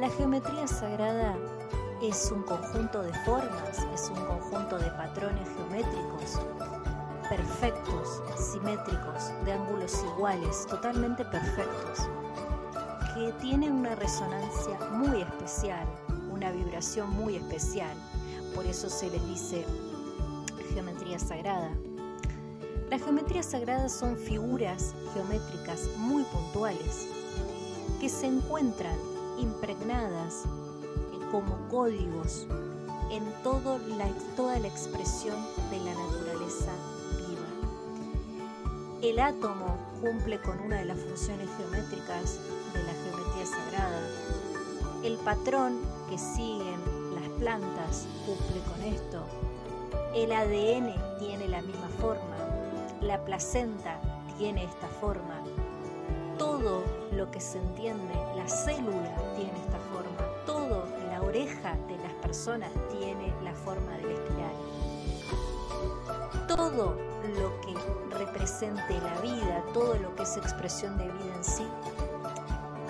[0.00, 1.36] La geometría sagrada
[2.02, 6.40] es un conjunto de formas, es un conjunto de patrones geométricos
[7.28, 12.08] perfectos, simétricos, de ángulos iguales, totalmente perfectos,
[13.14, 15.86] que tienen una resonancia muy especial,
[16.30, 17.96] una vibración muy especial.
[18.54, 19.64] Por eso se les dice
[20.72, 21.70] geometría sagrada.
[22.90, 27.08] Las geometrías sagradas son figuras geométricas muy puntuales
[28.00, 28.96] que se encuentran
[29.38, 30.44] impregnadas
[31.30, 32.46] como códigos
[33.10, 35.36] en todo la, toda la expresión
[35.70, 36.72] de la naturaleza
[37.18, 37.46] viva.
[39.02, 42.38] El átomo cumple con una de las funciones geométricas
[42.72, 44.00] de la geometría sagrada.
[45.02, 45.78] El patrón
[46.10, 46.80] que siguen
[47.14, 49.22] las plantas cumple con esto.
[50.14, 52.36] El ADN tiene la misma forma.
[53.00, 54.00] La placenta
[54.38, 55.42] tiene esta forma.
[56.38, 60.44] Todo lo que se entiende, la célula tiene esta forma.
[60.44, 60.75] Todo
[61.36, 64.54] de las personas tiene la forma del espiral.
[66.48, 66.96] Todo
[67.38, 67.74] lo que
[68.16, 71.66] represente la vida, todo lo que es expresión de vida en sí,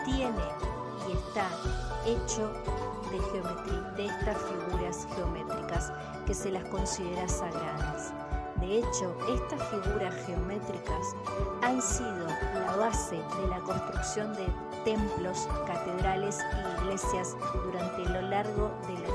[0.05, 0.45] tiene
[1.09, 1.49] y está
[2.07, 2.53] hecho
[3.11, 5.93] de geometría, de estas figuras geométricas
[6.25, 8.13] que se las considera sagradas.
[8.61, 11.17] De hecho, estas figuras geométricas
[11.63, 12.29] han sido
[12.77, 14.47] base de la construcción de
[14.85, 19.09] templos, catedrales e iglesias durante lo largo de la,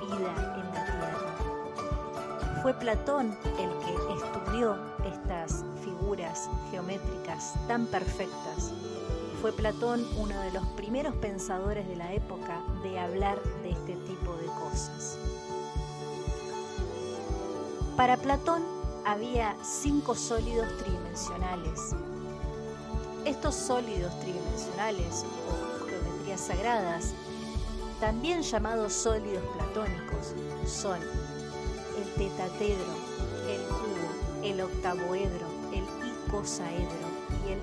[0.00, 2.62] vida en la tierra.
[2.62, 8.72] Fue Platón el que estudió estas figuras geométricas tan perfectas.
[9.40, 14.36] Fue Platón uno de los primeros pensadores de la época de hablar de este tipo
[14.36, 15.18] de cosas.
[17.96, 18.62] Para Platón
[19.04, 21.94] había cinco sólidos tridimensionales.
[23.24, 27.14] Estos sólidos tridimensionales o geometrías sagradas,
[28.00, 30.34] también llamados sólidos platónicos,
[30.66, 32.92] son el tetatedro,
[33.48, 35.84] el cubo, el octavoedro, el
[36.26, 37.08] icosaedro
[37.46, 37.60] y el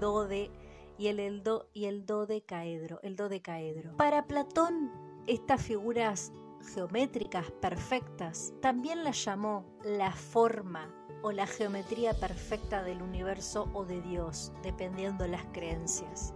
[0.00, 0.50] dode
[0.96, 2.04] y el, do, y el
[3.02, 3.96] el dodecaedro.
[3.96, 4.90] Para Platón,
[5.26, 6.32] estas figuras
[6.74, 14.00] geométricas perfectas también las llamó la forma o la geometría perfecta del universo o de
[14.00, 16.34] Dios, dependiendo de las creencias.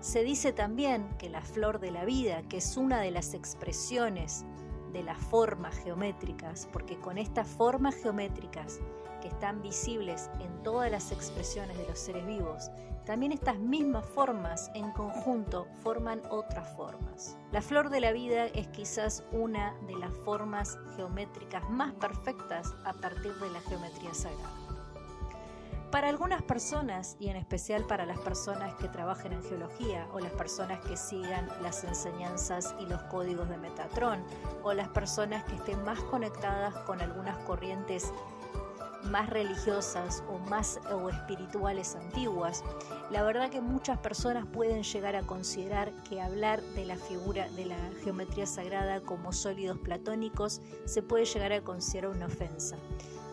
[0.00, 4.44] Se dice también que la flor de la vida, que es una de las expresiones
[4.92, 8.80] de las formas geométricas, porque con estas formas geométricas
[9.22, 12.70] que están visibles en todas las expresiones de los seres vivos,
[13.04, 17.36] también estas mismas formas en conjunto forman otras formas.
[17.52, 22.92] La flor de la vida es quizás una de las formas geométricas más perfectas a
[22.94, 24.64] partir de la geometría sagrada.
[25.94, 30.32] Para algunas personas, y en especial para las personas que trabajen en geología o las
[30.32, 34.24] personas que sigan las enseñanzas y los códigos de Metatron,
[34.64, 38.12] o las personas que estén más conectadas con algunas corrientes
[39.04, 42.62] más religiosas o más o espirituales antiguas,
[43.10, 47.66] la verdad que muchas personas pueden llegar a considerar que hablar de la figura de
[47.66, 52.76] la geometría sagrada como sólidos platónicos se puede llegar a considerar una ofensa.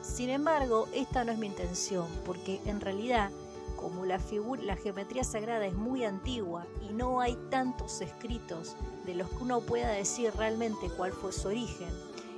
[0.02, 3.30] Sin embargo, esta no es mi intención, porque en realidad,
[3.76, 4.20] como la,
[4.64, 9.62] la geometría sagrada es muy antigua y no hay tantos escritos de los que uno
[9.62, 11.90] pueda decir realmente cuál fue su origen,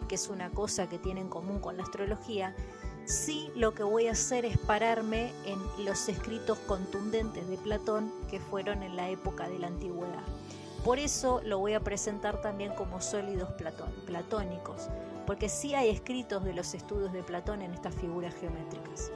[0.08, 2.54] que es una cosa que tiene en común con la astrología,
[3.06, 8.40] sí lo que voy a hacer es pararme en los escritos contundentes de Platón que
[8.40, 10.24] fueron en la época de la antigüedad.
[10.84, 13.50] Por eso lo voy a presentar también como sólidos
[14.06, 14.90] platónicos,
[15.26, 19.12] porque sí hay escritos de los estudios de Platón en estas figuras geométricas.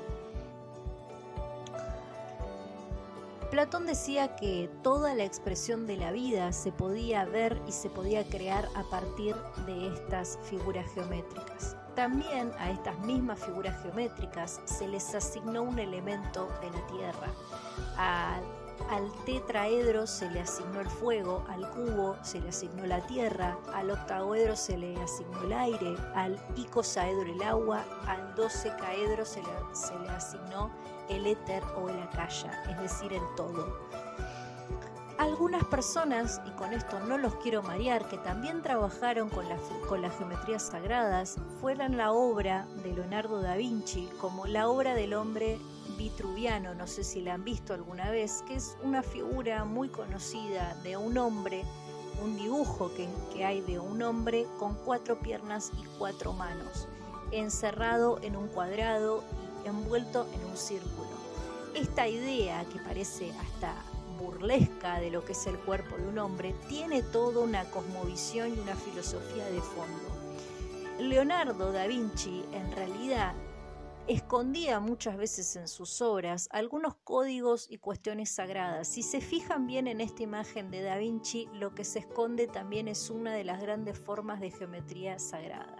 [3.51, 8.25] Platón decía que toda la expresión de la vida se podía ver y se podía
[8.25, 9.35] crear a partir
[9.65, 11.75] de estas figuras geométricas.
[11.97, 17.27] También a estas mismas figuras geométricas se les asignó un elemento de la Tierra.
[18.91, 23.89] Al tetraedro se le asignó el fuego, al cubo se le asignó la tierra, al
[23.89, 29.41] octagoedro se le asignó el aire, al icosaedro el agua, al docecaedro se
[29.73, 30.69] se le asignó
[31.09, 33.75] el éter o el acaya, es decir, el todo.
[35.17, 39.45] Algunas personas, y con esto no los quiero marear, que también trabajaron con,
[39.89, 45.15] con las geometrías sagradas, fueron la obra de Leonardo da Vinci como la obra del
[45.15, 45.57] hombre
[45.97, 50.75] vitruviano, no sé si la han visto alguna vez, que es una figura muy conocida
[50.83, 51.63] de un hombre,
[52.23, 56.87] un dibujo que, que hay de un hombre con cuatro piernas y cuatro manos,
[57.31, 59.23] encerrado en un cuadrado
[59.65, 61.09] y envuelto en un círculo.
[61.73, 63.73] Esta idea que parece hasta
[64.17, 68.59] burlesca de lo que es el cuerpo de un hombre, tiene toda una cosmovisión y
[68.59, 70.17] una filosofía de fondo.
[70.99, 73.33] Leonardo da Vinci en realidad
[74.07, 78.87] escondía muchas veces en sus obras algunos códigos y cuestiones sagradas.
[78.87, 82.87] Si se fijan bien en esta imagen de Da Vinci, lo que se esconde también
[82.87, 85.75] es una de las grandes formas de geometría sagrada.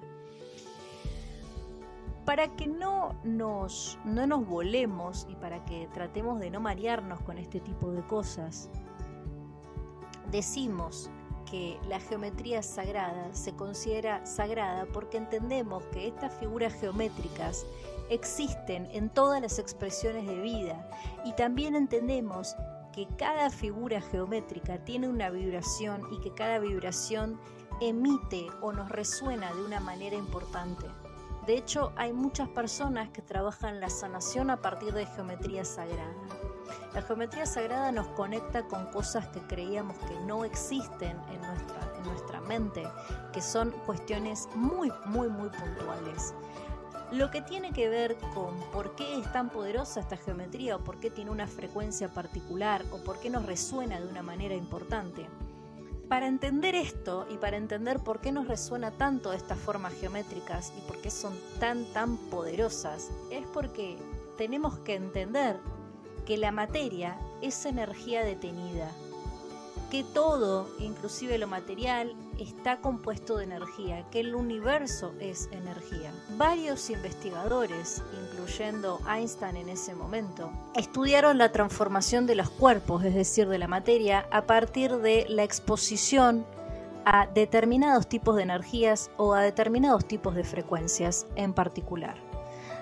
[2.28, 7.38] Para que no nos, no nos volemos y para que tratemos de no marearnos con
[7.38, 8.70] este tipo de cosas,
[10.30, 11.10] decimos
[11.50, 17.66] que la geometría sagrada se considera sagrada porque entendemos que estas figuras geométricas
[18.10, 20.90] existen en todas las expresiones de vida
[21.24, 22.58] y también entendemos
[22.92, 27.40] que cada figura geométrica tiene una vibración y que cada vibración
[27.80, 30.88] emite o nos resuena de una manera importante.
[31.48, 36.14] De hecho, hay muchas personas que trabajan la sanación a partir de geometría sagrada.
[36.94, 42.04] La geometría sagrada nos conecta con cosas que creíamos que no existen en nuestra, en
[42.04, 42.84] nuestra mente,
[43.32, 46.34] que son cuestiones muy, muy, muy puntuales.
[47.14, 51.00] Lo que tiene que ver con por qué es tan poderosa esta geometría o por
[51.00, 55.30] qué tiene una frecuencia particular o por qué nos resuena de una manera importante.
[56.10, 60.82] Para entender esto y para entender por qué nos resuena tanto estas formas geométricas y
[60.88, 63.98] por qué son tan tan poderosas, es porque
[64.38, 65.58] tenemos que entender
[66.26, 68.90] que la materia es energía detenida,
[69.92, 76.12] que todo, inclusive lo material, está compuesto de energía, que el universo es energía.
[76.38, 83.48] Varios investigadores, incluyendo Einstein en ese momento, estudiaron la transformación de los cuerpos, es decir,
[83.48, 86.46] de la materia, a partir de la exposición
[87.06, 92.18] a determinados tipos de energías o a determinados tipos de frecuencias en particular.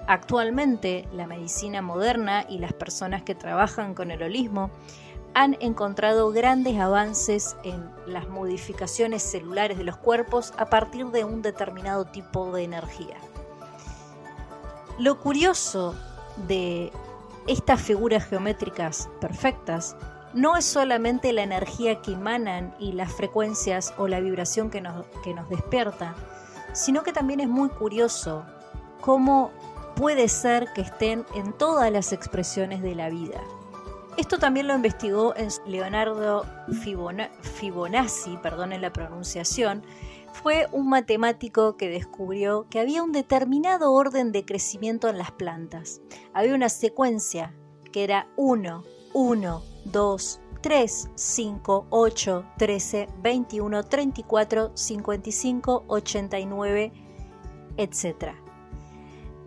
[0.08, 4.70] Actualmente, la medicina moderna y las personas que trabajan con el holismo
[5.36, 11.42] han encontrado grandes avances en las modificaciones celulares de los cuerpos a partir de un
[11.42, 13.18] determinado tipo de energía.
[14.98, 15.94] Lo curioso
[16.48, 16.94] de
[17.48, 19.98] estas figuras geométricas perfectas
[20.34, 25.06] no es solamente la energía que emanan y las frecuencias o la vibración que nos,
[25.22, 26.16] que nos despierta,
[26.72, 28.46] sino que también es muy curioso
[29.02, 29.52] cómo
[29.98, 33.42] puede ser que estén en todas las expresiones de la vida.
[34.18, 35.34] Esto también lo investigó
[35.66, 38.38] Leonardo Fibonacci,
[38.72, 39.84] en la pronunciación,
[40.32, 46.02] fue un matemático que descubrió que había un determinado orden de crecimiento en las plantas.
[46.34, 47.54] Había una secuencia
[47.92, 56.92] que era 1, 1, 2, 3, 5, 8, 13, 21, 34, 55, 89,
[57.78, 58.45] etc.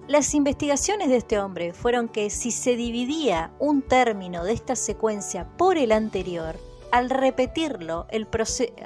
[0.09, 5.47] Las investigaciones de este hombre fueron que si se dividía un término de esta secuencia
[5.59, 6.57] por el anterior,
[6.91, 8.27] al repetirlo, el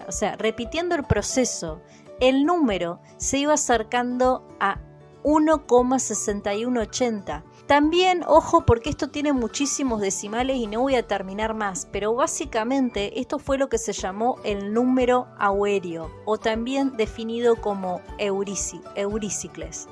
[0.08, 1.80] o sea, repitiendo el proceso,
[2.18, 4.80] el número se iba acercando a
[5.22, 7.44] 1,6180.
[7.68, 13.20] También, ojo, porque esto tiene muchísimos decimales y no voy a terminar más, pero básicamente
[13.20, 19.86] esto fue lo que se llamó el número aéreo, o también definido como eurícicles.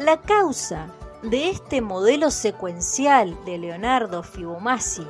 [0.00, 0.86] La causa
[1.22, 5.06] de este modelo secuencial de Leonardo Fibonacci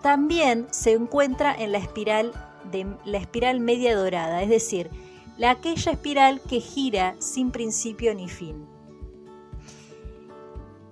[0.00, 2.32] también se encuentra en la espiral
[2.70, 4.90] de la espiral media dorada, es decir,
[5.38, 8.64] la aquella espiral que gira sin principio ni fin.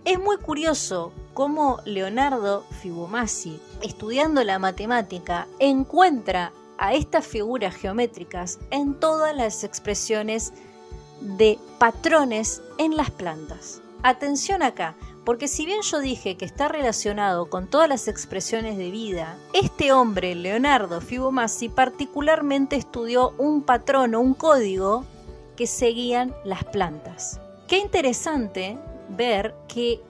[0.04, 8.98] Es muy curioso cómo Leonardo Fibonacci, estudiando la matemática, encuentra a estas figuras geométricas en
[8.98, 10.52] todas las expresiones
[11.20, 13.82] de patrones en las plantas.
[14.02, 14.94] Atención acá,
[15.24, 19.92] porque si bien yo dije que está relacionado con todas las expresiones de vida, este
[19.92, 25.04] hombre, Leonardo Fibonacci, particularmente estudió un patrón o un código
[25.56, 27.40] que seguían las plantas.
[27.66, 28.78] Qué interesante
[29.10, 30.00] ver que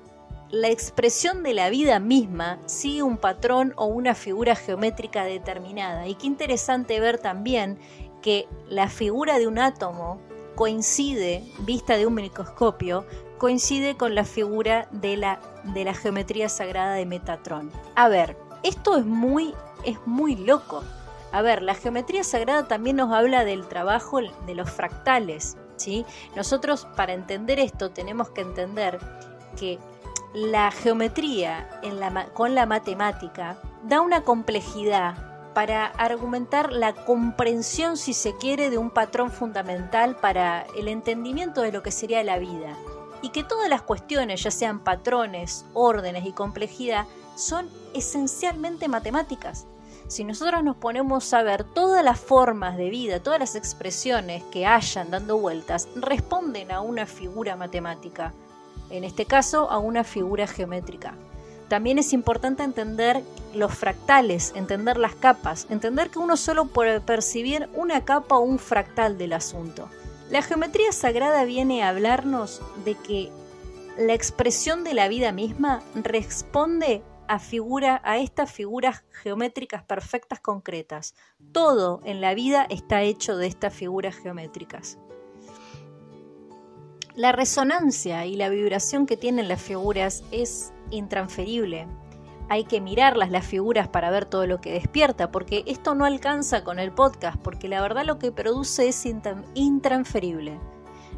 [0.51, 6.07] la expresión de la vida misma sigue un patrón o una figura geométrica determinada.
[6.07, 7.79] Y qué interesante ver también
[8.23, 10.21] que la figura de un átomo
[10.59, 13.07] coincide, vista de un microscopio,
[13.39, 17.71] coincide con la figura de la, de la geometría sagrada de Metatron.
[17.95, 19.55] A ver, esto es muy,
[19.85, 20.83] es muy loco.
[21.31, 25.57] A ver, la geometría sagrada también nos habla del trabajo de los fractales.
[25.77, 26.05] ¿sí?
[26.35, 28.99] Nosotros para entender esto tenemos que entender
[29.57, 29.79] que
[30.35, 31.71] la geometría
[32.35, 38.91] con la matemática da una complejidad para argumentar la comprensión, si se quiere, de un
[38.91, 42.77] patrón fundamental para el entendimiento de lo que sería la vida.
[43.23, 49.67] Y que todas las cuestiones, ya sean patrones, órdenes y complejidad, son esencialmente matemáticas.
[50.09, 54.67] Si nosotros nos ponemos a ver todas las formas de vida, todas las expresiones que
[54.67, 58.33] hayan dando vueltas, responden a una figura matemática.
[58.89, 61.15] En este caso, a una figura geométrica.
[61.69, 63.23] También es importante entender
[63.55, 68.59] los fractales, entender las capas, entender que uno solo puede percibir una capa o un
[68.59, 69.89] fractal del asunto.
[70.31, 73.31] La geometría sagrada viene a hablarnos de que
[73.99, 81.15] la expresión de la vida misma responde a, figura, a estas figuras geométricas perfectas concretas.
[81.53, 84.99] Todo en la vida está hecho de estas figuras geométricas.
[87.19, 91.89] La resonancia y la vibración que tienen las figuras es intransferible.
[92.49, 96.63] Hay que mirarlas las figuras para ver todo lo que despierta, porque esto no alcanza
[96.63, 99.05] con el podcast, porque la verdad lo que produce es
[99.55, 100.61] intransferible.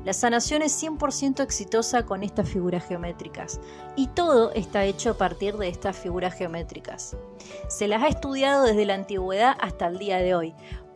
[0.03, 3.61] La sanación es 100% exitosa con estas figuras geométricas
[3.95, 7.15] y todo está hecho a partir de estas figuras geométricas.
[7.69, 10.55] Se las ha estudiado desde la antigüedad hasta el día de hoy.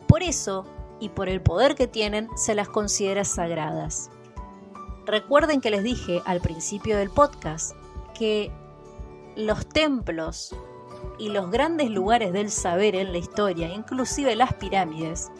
[0.08, 0.64] Por eso,
[0.98, 4.08] y por el poder que tienen, se las considera sagradas.
[5.06, 7.76] Recuerden que les dije al principio del podcast
[8.18, 8.50] que
[9.36, 10.54] los templos
[11.18, 15.30] y los grandes lugares del saber en la historia, inclusive las pirámides,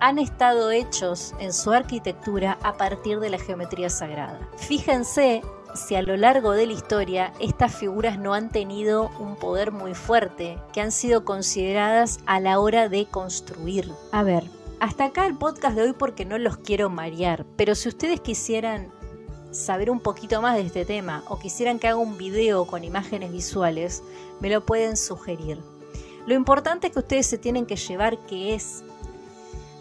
[0.00, 4.48] han estado hechos en su arquitectura a partir de la geometría sagrada.
[4.56, 5.42] Fíjense
[5.74, 9.94] si a lo largo de la historia estas figuras no han tenido un poder muy
[9.94, 13.92] fuerte, que han sido consideradas a la hora de construir.
[14.12, 14.44] A ver,
[14.80, 18.92] hasta acá el podcast de hoy porque no los quiero marear, pero si ustedes quisieran
[19.50, 23.32] saber un poquito más de este tema o quisieran que haga un video con imágenes
[23.32, 24.02] visuales,
[24.40, 25.58] me lo pueden sugerir.
[26.26, 28.84] Lo importante que ustedes se tienen que llevar que es.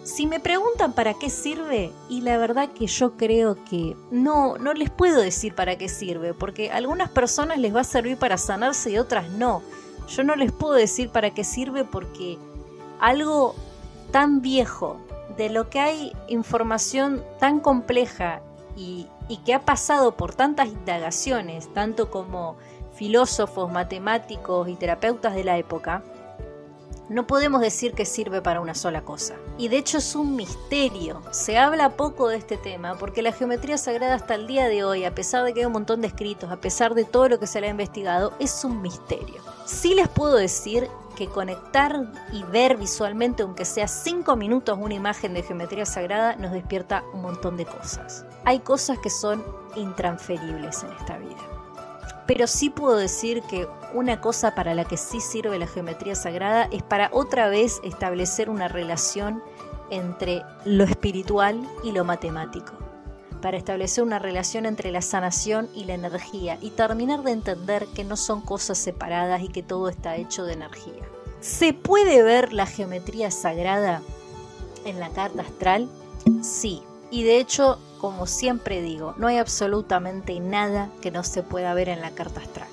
[0.03, 4.73] Si me preguntan para qué sirve, y la verdad que yo creo que no, no
[4.73, 8.37] les puedo decir para qué sirve, porque a algunas personas les va a servir para
[8.37, 9.61] sanarse y otras no.
[10.07, 12.37] Yo no les puedo decir para qué sirve porque
[13.01, 13.53] algo
[14.11, 14.97] tan viejo,
[15.35, 18.41] de lo que hay información tan compleja
[18.77, 19.07] y,
[19.45, 22.57] que ha pasado por tantas indagaciones, tanto como
[22.93, 26.03] filósofos, matemáticos y terapeutas de la época,
[27.09, 29.35] no podemos decir que sirve para una sola cosa.
[29.57, 31.21] Y de hecho es un misterio.
[31.31, 35.05] Se habla poco de este tema porque la geometría sagrada hasta el día de hoy,
[35.05, 37.47] a pesar de que hay un montón de escritos, a pesar de todo lo que
[37.47, 39.41] se le ha investigado, es un misterio.
[39.65, 45.33] Sí les puedo decir que conectar y ver visualmente, aunque sea cinco minutos, una imagen
[45.33, 48.23] de geometría sagrada nos despierta un montón de cosas.
[48.45, 49.43] Hay cosas que son
[49.75, 51.41] intransferibles en esta vida.
[52.27, 56.67] Pero sí puedo decir que una cosa para la que sí sirve la geometría sagrada
[56.71, 59.41] es para otra vez establecer una relación
[59.89, 62.73] entre lo espiritual y lo matemático,
[63.41, 68.03] para establecer una relación entre la sanación y la energía y terminar de entender que
[68.03, 71.03] no son cosas separadas y que todo está hecho de energía.
[71.41, 74.01] ¿Se puede ver la geometría sagrada
[74.85, 75.89] en la carta astral?
[76.41, 76.81] Sí,
[77.11, 81.89] y de hecho como siempre digo, no hay absolutamente nada que no se pueda ver
[81.89, 82.69] en la carta astral.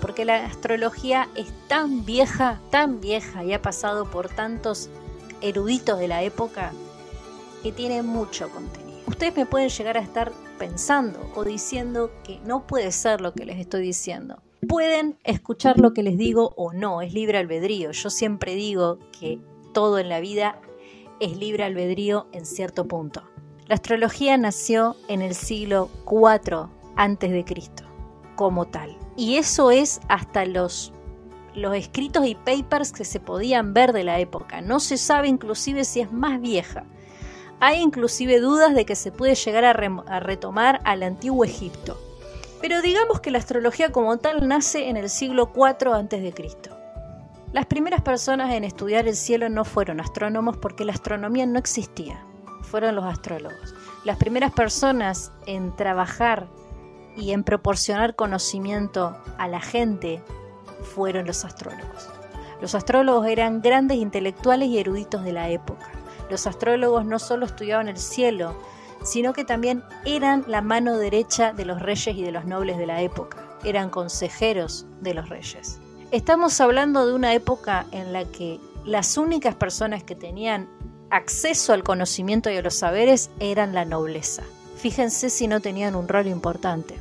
[0.00, 4.88] Porque la astrología es tan vieja, tan vieja y ha pasado por tantos
[5.40, 6.72] eruditos de la época
[7.62, 8.79] que tiene mucho contenido.
[9.10, 13.44] Ustedes me pueden llegar a estar pensando o diciendo que no puede ser lo que
[13.44, 14.40] les estoy diciendo.
[14.68, 17.90] Pueden escuchar lo que les digo o no, es libre albedrío.
[17.90, 19.40] Yo siempre digo que
[19.74, 20.60] todo en la vida
[21.18, 23.24] es libre albedrío en cierto punto.
[23.66, 27.82] La astrología nació en el siglo IV antes de Cristo,
[28.36, 28.96] como tal.
[29.16, 30.92] Y eso es hasta los,
[31.56, 34.60] los escritos y papers que se podían ver de la época.
[34.60, 36.86] No se sabe inclusive si es más vieja.
[37.60, 42.00] Hay inclusive dudas de que se puede llegar a, a retomar al antiguo Egipto.
[42.60, 46.76] Pero digamos que la astrología como tal nace en el siglo IV Cristo.
[47.52, 52.24] Las primeras personas en estudiar el cielo no fueron astrónomos porque la astronomía no existía
[52.70, 53.74] fueron los astrólogos.
[54.04, 56.46] Las primeras personas en trabajar
[57.16, 60.22] y en proporcionar conocimiento a la gente
[60.94, 62.08] fueron los astrólogos.
[62.60, 65.90] Los astrólogos eran grandes intelectuales y eruditos de la época.
[66.30, 68.54] Los astrólogos no solo estudiaban el cielo,
[69.02, 72.86] sino que también eran la mano derecha de los reyes y de los nobles de
[72.86, 73.58] la época.
[73.64, 75.80] Eran consejeros de los reyes.
[76.12, 80.68] Estamos hablando de una época en la que las únicas personas que tenían
[81.10, 84.42] acceso al conocimiento y a los saberes eran la nobleza.
[84.76, 86.96] Fíjense si no tenían un rol importante.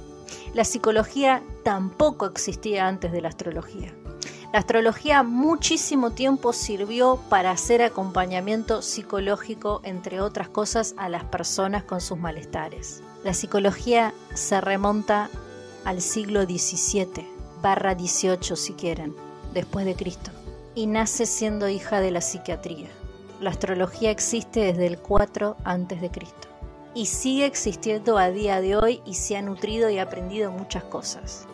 [0.53, 3.93] La psicología tampoco existía antes de la astrología.
[4.51, 11.83] La astrología muchísimo tiempo sirvió para hacer acompañamiento psicológico, entre otras cosas, a las personas
[11.83, 13.03] con sus malestares.
[13.23, 15.29] La psicología se remonta
[15.85, 17.27] al siglo XVII,
[17.61, 19.15] barra XVIII si quieren,
[19.53, 20.31] después de Cristo,
[20.73, 22.87] y nace siendo hija de la psiquiatría.
[23.39, 26.11] La astrología existe desde el 4 a.C.
[26.95, 31.45] y sigue existiendo a día de hoy y se ha nutrido y aprendido muchas cosas.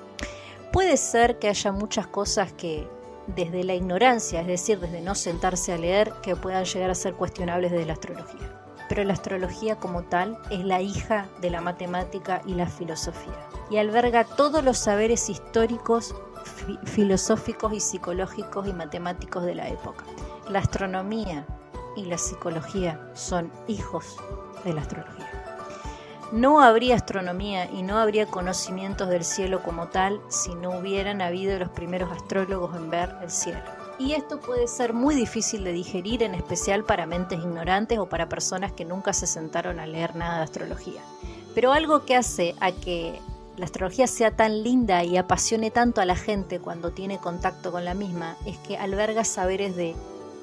[0.76, 2.86] Puede ser que haya muchas cosas que
[3.28, 7.14] desde la ignorancia, es decir, desde no sentarse a leer, que puedan llegar a ser
[7.14, 8.62] cuestionables de la astrología.
[8.90, 13.78] Pero la astrología como tal es la hija de la matemática y la filosofía y
[13.78, 16.14] alberga todos los saberes históricos,
[16.84, 20.04] filosóficos y psicológicos y matemáticos de la época.
[20.50, 21.48] La astronomía,
[21.96, 24.18] y la psicología son hijos
[24.66, 25.35] de la astrología.
[26.32, 31.58] No habría astronomía y no habría conocimientos del cielo como tal si no hubieran habido
[31.60, 33.60] los primeros astrólogos en ver el cielo.
[33.98, 38.28] Y esto puede ser muy difícil de digerir, en especial para mentes ignorantes o para
[38.28, 41.02] personas que nunca se sentaron a leer nada de astrología.
[41.54, 43.22] Pero algo que hace a que
[43.56, 47.86] la astrología sea tan linda y apasione tanto a la gente cuando tiene contacto con
[47.86, 49.96] la misma es que alberga saberes de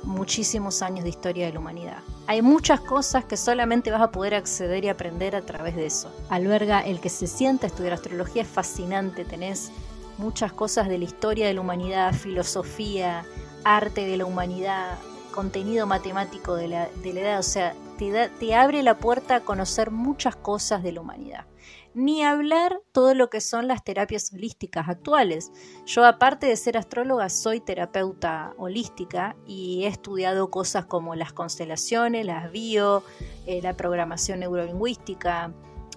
[0.04, 1.98] muchísimos años de historia de la humanidad.
[2.26, 6.12] Hay muchas cosas que solamente vas a poder acceder y aprender a través de eso.
[6.28, 9.70] Alberga el que se sienta a estudiar astrología es fascinante, tenés
[10.18, 13.24] muchas cosas de la historia de la humanidad, filosofía,
[13.64, 14.98] arte de la humanidad,
[15.34, 19.40] contenido matemático de la, de la edad, o sea, te, te abre la puerta a
[19.40, 21.46] conocer muchas cosas de la humanidad
[21.94, 25.52] ni hablar todo lo que son las terapias holísticas actuales.
[25.86, 32.26] Yo aparte de ser astróloga soy terapeuta holística y he estudiado cosas como las constelaciones,
[32.26, 33.02] las bio,
[33.46, 35.52] eh, la programación neurolingüística,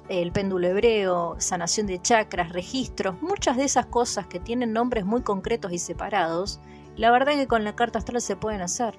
[0.09, 5.21] el péndulo hebreo, sanación de chakras, registros, muchas de esas cosas que tienen nombres muy
[5.21, 6.59] concretos y separados,
[6.95, 8.97] la verdad es que con la carta astral se pueden hacer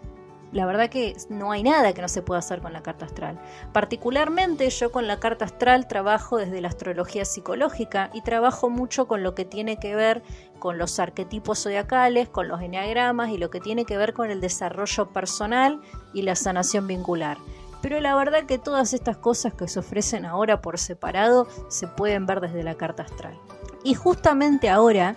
[0.52, 3.38] la verdad que no hay nada que no se pueda hacer con la carta astral.
[3.72, 9.22] Particularmente yo con la carta astral trabajo desde la astrología psicológica y trabajo mucho con
[9.22, 10.22] lo que tiene que ver
[10.58, 14.40] con los arquetipos zodiacales, con los enneagramas y lo que tiene que ver con el
[14.40, 15.80] desarrollo personal
[16.14, 17.38] y la sanación vincular.
[17.82, 22.26] Pero la verdad que todas estas cosas que se ofrecen ahora por separado se pueden
[22.26, 23.38] ver desde la carta astral.
[23.84, 25.14] Y justamente ahora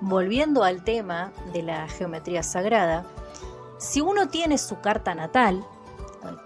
[0.00, 3.04] volviendo al tema de la geometría sagrada,
[3.82, 5.66] si uno tiene su carta natal,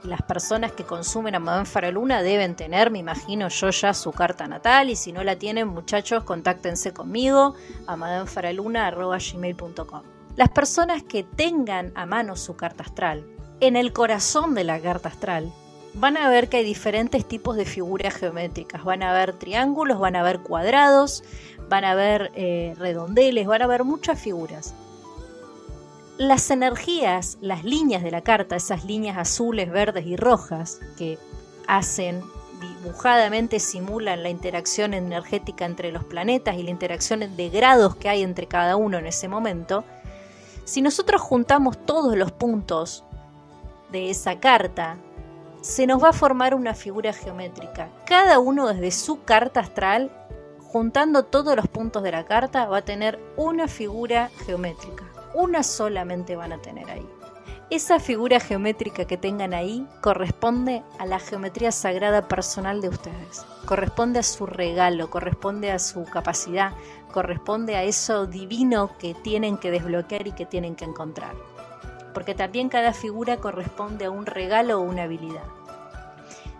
[0.04, 4.48] las personas que consumen a Madame Faraluna deben tener, me imagino yo ya, su carta
[4.48, 4.88] natal.
[4.88, 7.54] Y si no la tienen, muchachos, contáctense conmigo
[7.86, 7.96] a.
[10.36, 13.26] Las personas que tengan a mano su carta astral,
[13.60, 15.52] en el corazón de la carta astral,
[15.92, 18.82] van a ver que hay diferentes tipos de figuras geométricas.
[18.82, 21.22] Van a ver triángulos, van a ver cuadrados,
[21.68, 24.74] van a ver eh, redondeles, van a ver muchas figuras
[26.18, 31.18] las energías, las líneas de la carta, esas líneas azules, verdes y rojas que
[31.66, 32.22] hacen
[32.60, 38.22] dibujadamente simulan la interacción energética entre los planetas y la interacción de grados que hay
[38.22, 39.84] entre cada uno en ese momento,
[40.64, 43.04] si nosotros juntamos todos los puntos
[43.92, 44.96] de esa carta,
[45.60, 47.90] se nos va a formar una figura geométrica.
[48.06, 50.10] Cada uno desde su carta astral,
[50.60, 55.05] juntando todos los puntos de la carta, va a tener una figura geométrica
[55.36, 57.06] una solamente van a tener ahí.
[57.68, 64.20] Esa figura geométrica que tengan ahí corresponde a la geometría sagrada personal de ustedes, corresponde
[64.20, 66.72] a su regalo, corresponde a su capacidad,
[67.12, 71.34] corresponde a eso divino que tienen que desbloquear y que tienen que encontrar.
[72.14, 75.44] Porque también cada figura corresponde a un regalo o una habilidad.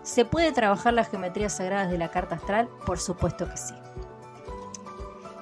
[0.03, 2.69] ¿Se puede trabajar las geometrías sagradas de la carta astral?
[2.85, 3.73] Por supuesto que sí.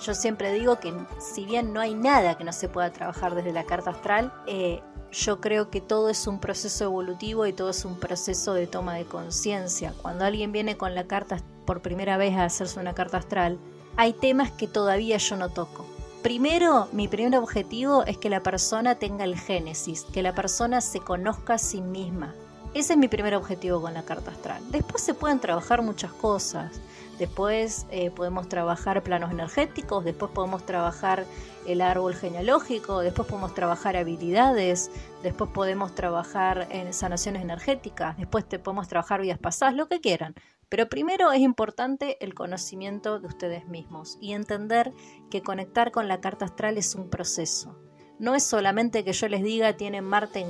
[0.05, 3.51] Yo siempre digo que si bien no hay nada que no se pueda trabajar desde
[3.51, 7.85] la carta astral, eh, yo creo que todo es un proceso evolutivo y todo es
[7.85, 9.95] un proceso de toma de conciencia.
[10.03, 13.57] Cuando alguien viene con la carta por primera vez a hacerse una carta astral,
[13.97, 15.87] hay temas que todavía yo no toco.
[16.21, 20.99] Primero, mi primer objetivo es que la persona tenga el génesis, que la persona se
[20.99, 22.35] conozca a sí misma.
[22.75, 24.61] Ese es mi primer objetivo con la carta astral.
[24.69, 26.79] Después se pueden trabajar muchas cosas
[27.17, 31.25] después eh, podemos trabajar planos energéticos, después podemos trabajar
[31.65, 34.91] el árbol genealógico, después podemos trabajar habilidades,
[35.23, 40.35] después podemos trabajar en sanaciones energéticas, después te podemos trabajar vidas pasadas, lo que quieran.
[40.67, 44.91] Pero primero es importante el conocimiento de ustedes mismos y entender
[45.29, 47.84] que conectar con la carta astral es un proceso.
[48.19, 50.49] No es solamente que yo les diga tienen Marte en,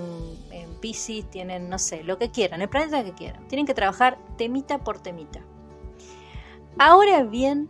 [0.52, 3.48] en Pisces, tienen, no sé, lo que quieran, el planeta que quieran.
[3.48, 5.42] Tienen que trabajar temita por temita.
[6.78, 7.70] Ahora bien,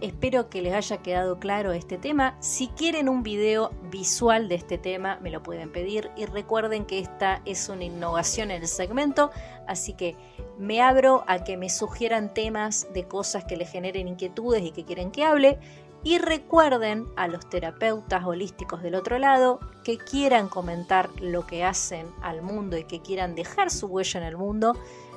[0.00, 2.36] espero que les haya quedado claro este tema.
[2.40, 6.98] Si quieren un video visual de este tema, me lo pueden pedir y recuerden que
[6.98, 9.30] esta es una innovación en el segmento,
[9.66, 10.16] así que
[10.58, 14.84] me abro a que me sugieran temas de cosas que les generen inquietudes y que
[14.84, 15.58] quieren que hable.
[16.04, 22.06] Y recuerden a los terapeutas holísticos del otro lado que quieran comentar lo que hacen
[22.22, 24.74] al mundo y que quieran dejar su huella en el mundo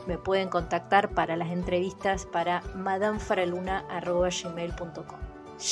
[0.07, 5.19] me pueden contactar para las entrevistas para madamefaraluna.gmail.com.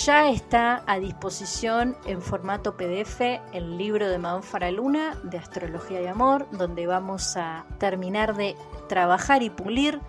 [0.06, 3.22] Ya está a disposición en formato PDF
[3.54, 8.56] el libro de Madame Faraluna de Astrología y Amor, donde vamos a terminar de
[8.88, 10.00] trabajar y pulir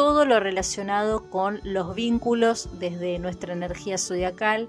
[0.00, 4.66] todo lo relacionado con los vínculos desde nuestra energía zodiacal